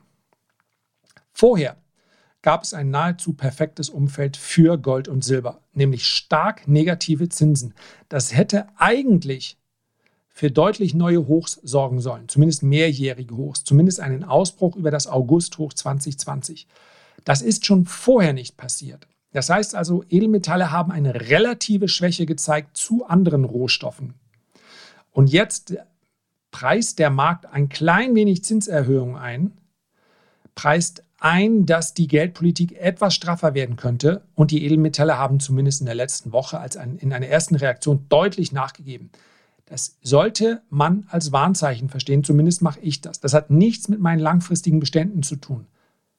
Vorher 1.33 1.77
gab 2.41 2.63
es 2.63 2.73
ein 2.73 2.89
nahezu 2.89 3.33
perfektes 3.33 3.89
Umfeld 3.89 4.37
für 4.37 4.77
Gold 4.77 5.07
und 5.07 5.23
Silber, 5.23 5.61
nämlich 5.73 6.05
stark 6.05 6.67
negative 6.67 7.29
Zinsen. 7.29 7.73
Das 8.07 8.35
hätte 8.35 8.67
eigentlich 8.77 9.57
für 10.29 10.49
deutlich 10.49 10.93
neue 10.93 11.27
Hochs 11.27 11.59
sorgen 11.63 11.99
sollen, 11.99 12.29
zumindest 12.29 12.63
mehrjährige 12.63 13.35
Hochs, 13.35 13.65
zumindest 13.65 13.99
einen 13.99 14.23
Ausbruch 14.23 14.77
über 14.77 14.89
das 14.89 15.07
August-Hoch 15.07 15.73
2020. 15.73 16.67
Das 17.25 17.41
ist 17.41 17.65
schon 17.65 17.85
vorher 17.85 18.31
nicht 18.31 18.55
passiert. 18.55 19.07
Das 19.31 19.49
heißt 19.49 19.75
also, 19.75 20.03
Edelmetalle 20.09 20.71
haben 20.71 20.91
eine 20.91 21.29
relative 21.29 21.87
Schwäche 21.87 22.25
gezeigt 22.25 22.77
zu 22.77 23.05
anderen 23.05 23.43
Rohstoffen. 23.43 24.13
Und 25.11 25.27
jetzt 25.27 25.75
preist 26.51 26.99
der 26.99 27.09
Markt 27.09 27.45
ein 27.45 27.69
klein 27.69 28.15
wenig 28.15 28.43
Zinserhöhung 28.43 29.17
ein, 29.17 29.51
preist 30.55 31.03
ein, 31.19 31.65
dass 31.65 31.93
die 31.93 32.07
Geldpolitik 32.07 32.77
etwas 32.77 33.13
straffer 33.13 33.53
werden 33.53 33.75
könnte 33.75 34.23
und 34.35 34.51
die 34.51 34.63
Edelmetalle 34.63 35.17
haben 35.17 35.39
zumindest 35.39 35.81
in 35.81 35.85
der 35.85 35.95
letzten 35.95 36.31
Woche 36.31 36.59
als 36.59 36.77
ein, 36.77 36.97
in 36.97 37.13
einer 37.13 37.27
ersten 37.27 37.55
Reaktion 37.55 38.05
deutlich 38.09 38.51
nachgegeben. 38.51 39.11
Das 39.65 39.97
sollte 40.01 40.61
man 40.69 41.05
als 41.09 41.31
Warnzeichen 41.31 41.89
verstehen, 41.89 42.23
zumindest 42.23 42.61
mache 42.61 42.79
ich 42.79 43.01
das. 43.01 43.19
Das 43.19 43.33
hat 43.33 43.51
nichts 43.51 43.87
mit 43.87 43.99
meinen 43.99 44.19
langfristigen 44.19 44.79
Beständen 44.79 45.21
zu 45.21 45.35
tun. 45.35 45.67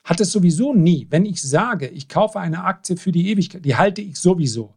Hat 0.04 0.20
es 0.20 0.32
sowieso 0.32 0.72
nie. 0.72 1.06
Wenn 1.10 1.26
ich 1.26 1.42
sage, 1.42 1.88
ich 1.88 2.08
kaufe 2.08 2.38
eine 2.38 2.64
Aktie 2.64 2.96
für 2.96 3.12
die 3.12 3.28
Ewigkeit, 3.28 3.64
die 3.64 3.76
halte 3.76 4.02
ich 4.02 4.18
sowieso, 4.18 4.74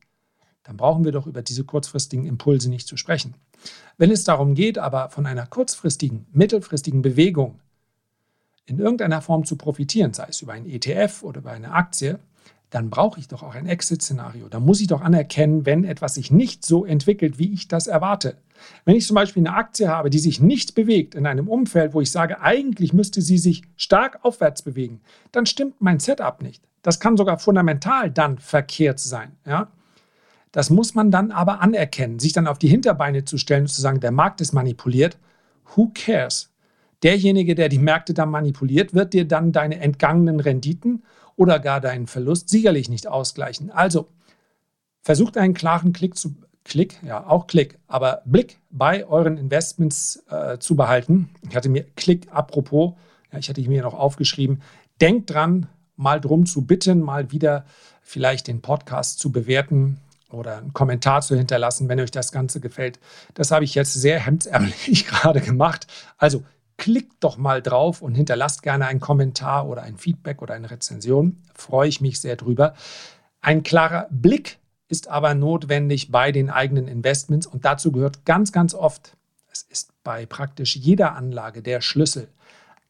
dann 0.64 0.78
brauchen 0.78 1.06
wir 1.06 1.12
doch 1.12 1.28
über 1.28 1.42
diese 1.42 1.66
kurzfristigen 1.66 2.26
Impulse 2.26 2.70
nicht 2.70 2.88
zu 2.88 2.98
sprechen. 2.98 3.36
Wenn 3.98 4.12
es 4.12 4.24
darum 4.24 4.56
geht, 4.56 4.78
aber 4.78 5.10
von 5.10 5.26
einer 5.26 5.46
kurzfristigen, 5.46 6.26
mittelfristigen 6.32 7.02
Bewegung 7.02 7.60
in 8.66 8.80
irgendeiner 8.80 9.22
Form 9.22 9.46
zu 9.46 9.58
profitieren, 9.58 10.14
sei 10.14 10.28
es 10.30 10.42
über 10.42 10.54
einen 10.54 10.70
ETF 10.70 11.24
oder 11.24 11.40
über 11.40 11.52
eine 11.52 11.72
Aktie, 11.72 12.20
dann 12.70 12.90
brauche 12.90 13.20
ich 13.20 13.28
doch 13.28 13.44
auch 13.44 13.54
ein 13.54 13.68
Exit-Szenario. 13.68 14.50
Da 14.50 14.60
muss 14.60 14.82
ich 14.82 14.88
doch 14.88 15.02
anerkennen, 15.02 15.66
wenn 15.66 15.84
etwas 15.84 16.16
sich 16.16 16.32
nicht 16.32 16.66
so 16.66 16.86
entwickelt, 16.86 17.38
wie 17.38 17.54
ich 17.54 17.68
das 17.68 17.86
erwarte. 17.86 18.38
Wenn 18.84 18.96
ich 18.96 19.06
zum 19.06 19.16
Beispiel 19.16 19.42
eine 19.46 19.56
Aktie 19.56 19.90
habe, 19.90 20.10
die 20.10 20.20
sich 20.20 20.42
nicht 20.42 20.74
bewegt 20.74 21.14
in 21.14 21.28
einem 21.28 21.48
Umfeld, 21.48 21.94
wo 21.94 22.02
ich 22.02 22.10
sage, 22.10 22.42
eigentlich 22.42 22.94
müsste 22.94 23.22
sie 23.22 23.38
sich 23.38 23.64
stark 23.76 24.20
aufwärts 24.24 24.64
bewegen, 24.64 25.02
dann 25.32 25.46
stimmt 25.46 25.82
mein 25.82 26.00
Setup 26.00 26.42
nicht. 26.42 26.64
Das 26.82 27.00
kann 27.00 27.16
sogar 27.16 27.38
fundamental 27.38 28.10
dann 28.10 28.40
verkehrt 28.40 29.00
sein. 29.00 29.34
Ja? 29.46 29.68
Das 30.52 30.70
muss 30.70 30.96
man 30.96 31.12
dann 31.12 31.32
aber 31.32 31.62
anerkennen, 31.62 32.20
sich 32.20 32.34
dann 32.34 32.48
auf 32.48 32.58
die 32.58 32.68
Hinterbeine 32.68 33.26
zu 33.26 33.38
stellen 33.38 33.64
und 33.64 33.70
zu 33.70 33.82
sagen, 33.82 34.00
der 34.00 34.12
Markt 34.12 34.42
ist 34.42 34.54
manipuliert. 34.54 35.18
Who 35.76 35.92
cares? 35.94 36.53
Derjenige, 37.04 37.56
der 37.56 37.70
die 37.70 37.80
Märkte 37.80 38.14
dann 38.14 38.30
manipuliert, 38.30 38.94
wird 38.94 39.14
dir 39.14 39.28
dann 39.28 39.52
deine 39.52 39.80
entgangenen 39.80 40.40
Renditen 40.40 41.04
oder 41.36 41.60
gar 41.60 41.82
deinen 41.82 42.08
Verlust 42.08 42.50
sicherlich 42.50 42.90
nicht 42.90 43.08
ausgleichen. 43.08 43.72
Also 43.72 44.08
versucht 45.02 45.38
einen 45.38 45.54
klaren 45.54 45.94
Klick 45.94 46.18
zu 46.18 46.36
Klick, 46.64 46.98
ja 47.04 47.28
auch 47.28 47.48
Klick, 47.48 47.78
aber 47.88 48.22
Blick 48.26 48.60
bei 48.70 49.06
euren 49.06 49.38
Investments 49.38 50.24
äh, 50.30 50.60
zu 50.60 50.78
behalten. 50.78 51.30
Ich 51.50 51.56
hatte 51.56 51.68
mir 51.68 51.86
Klick 51.96 52.28
apropos, 52.32 52.94
ja, 53.32 53.40
ich 53.40 53.50
hatte 53.50 53.62
mir 53.62 53.84
noch 53.84 53.94
aufgeschrieben, 53.94 54.62
denkt 55.02 55.30
dran, 55.30 55.68
mal 55.98 56.22
drum 56.22 56.46
zu 56.46 56.66
bitten, 56.66 57.02
mal 57.02 57.32
wieder 57.32 57.66
vielleicht 58.02 58.48
den 58.48 58.62
Podcast 58.62 59.20
zu 59.20 59.32
bewerten 59.32 60.00
oder 60.30 60.58
einen 60.58 60.74
Kommentar 60.74 61.22
zu 61.22 61.36
hinterlassen, 61.36 61.90
wenn 61.90 62.00
euch 62.00 62.12
das 62.12 62.32
Ganze 62.32 62.60
gefällt. 62.60 63.00
Das 63.34 63.52
habe 63.52 63.66
ich 63.66 63.76
jetzt 63.76 63.94
sehr 63.94 64.20
hemdsärmlich 64.20 65.06
gerade 65.08 65.42
gemacht. 65.42 65.88
Also 66.18 66.44
klickt 66.78 67.24
doch 67.24 67.38
mal 67.38 67.62
drauf 67.62 68.02
und 68.02 68.16
hinterlasst 68.16 68.64
gerne 68.64 68.88
einen 68.88 69.00
Kommentar 69.00 69.68
oder 69.68 69.84
ein 69.84 69.98
Feedback 69.98 70.42
oder 70.42 70.54
eine 70.54 70.72
Rezension. 70.72 71.38
Freue 71.54 71.88
ich 71.88 72.02
mich 72.02 72.20
sehr 72.20 72.36
drüber. 72.36 72.74
Ein 73.42 73.64
klarer 73.64 74.08
Blick 74.10 74.60
ist 74.88 75.08
aber 75.08 75.34
notwendig 75.34 76.12
bei 76.12 76.32
den 76.32 76.50
eigenen 76.50 76.88
Investments 76.88 77.48
und 77.48 77.66
dazu 77.66 77.92
gehört 77.92 78.26
ganz, 78.26 78.52
ganz 78.52 78.74
oft, 78.74 79.16
es 79.52 79.64
ist 79.64 79.92
bei 80.04 80.26
praktisch 80.26 80.76
jeder 80.76 81.16
Anlage 81.16 81.62
der 81.62 81.82
Schlüssel, 81.82 82.28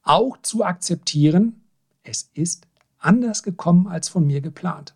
auch 0.04 0.38
zu 0.42 0.64
akzeptieren, 0.64 1.62
es 2.04 2.30
ist 2.34 2.68
anders 3.00 3.44
gekommen 3.44 3.88
als 3.88 4.10
von 4.10 4.26
mir 4.26 4.42
geplant. 4.42 4.96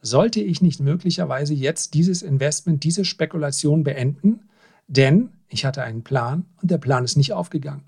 Sollte 0.00 0.40
ich 0.40 0.60
nicht 0.60 0.80
möglicherweise 0.80 1.54
jetzt 1.54 1.94
dieses 1.94 2.22
Investment, 2.22 2.84
diese 2.84 3.04
Spekulation 3.04 3.84
beenden, 3.84 4.48
denn 4.86 5.30
ich 5.48 5.64
hatte 5.64 5.82
einen 5.82 6.02
Plan 6.02 6.44
und 6.60 6.70
der 6.70 6.78
Plan 6.78 7.04
ist 7.04 7.16
nicht 7.16 7.32
aufgegangen. 7.32 7.84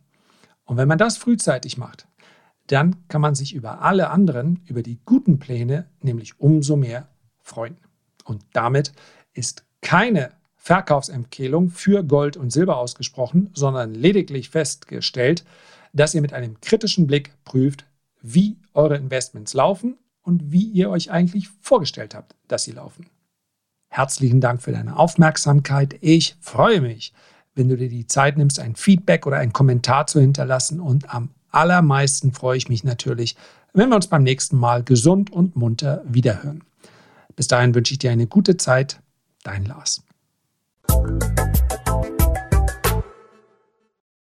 Und 0.67 0.77
wenn 0.77 0.89
man 0.89 0.99
das 0.99 1.17
frühzeitig 1.17 1.79
macht, 1.79 2.07
dann 2.67 3.09
kann 3.09 3.21
man 3.21 3.35
sich 3.35 3.55
über 3.55 3.81
alle 3.83 4.11
anderen, 4.11 4.61
über 4.67 4.83
die 4.83 4.99
guten 5.05 5.39
Pläne, 5.39 5.89
nämlich 6.03 6.39
umso 6.41 6.77
mehr 6.77 7.09
freuen. 7.41 7.77
Und 8.25 8.45
damit 8.53 8.93
ist 9.33 9.65
keine 9.81 10.33
Verkaufsempfehlung 10.57 11.71
für 11.71 12.03
Gold 12.03 12.37
und 12.37 12.51
Silber 12.51 12.77
ausgesprochen, 12.79 13.51
sondern 13.55 13.95
lediglich 13.95 14.51
festgestellt, 14.51 15.45
dass 15.93 16.15
ihr 16.15 16.21
mit 16.21 16.33
einem 16.33 16.61
kritischen 16.61 17.07
Blick 17.07 17.33
prüft, 17.45 17.87
wie 18.21 18.59
eure 18.75 18.97
Investments 18.97 19.55
laufen 19.55 19.97
und 20.23 20.51
wie 20.51 20.65
ihr 20.65 20.91
euch 20.91 21.13
eigentlich 21.13 21.49
vorgestellt 21.61 22.17
habt, 22.17 22.35
dass 22.49 22.65
sie 22.65 22.73
laufen. 22.73 23.07
Herzlichen 23.89 24.41
Dank 24.41 24.61
für 24.61 24.73
deine 24.73 24.99
Aufmerksamkeit. 24.99 25.97
Ich 26.01 26.37
freue 26.41 26.81
mich, 26.81 27.13
wenn 27.57 27.69
du 27.69 27.77
dir 27.77 27.89
die 27.89 28.07
Zeit 28.07 28.37
nimmst, 28.37 28.61
ein 28.61 28.77
Feedback 28.77 29.27
oder 29.27 29.39
einen 29.39 29.53
Kommentar 29.53 30.07
zu 30.07 30.21
hinterlassen. 30.21 30.79
Und 30.79 31.13
am 31.13 31.31
allermeisten 31.51 32.33
freue 32.33 32.59
ich 32.59 32.69
mich 32.69 32.85
natürlich, 32.85 33.37
wenn 33.73 33.89
wir 33.89 33.97
uns 33.97 34.07
beim 34.07 34.23
nächsten 34.23 34.57
Mal 34.57 34.85
gesund 34.85 35.33
und 35.33 35.57
munter 35.57 36.03
wiederhören. 36.07 36.63
Bis 37.35 37.49
dahin 37.49 37.75
wünsche 37.75 37.93
ich 37.93 37.99
dir 37.99 38.11
eine 38.11 38.27
gute 38.27 38.57
Zeit. 38.57 39.01
Dein 39.43 39.65
Lars. 39.65 40.03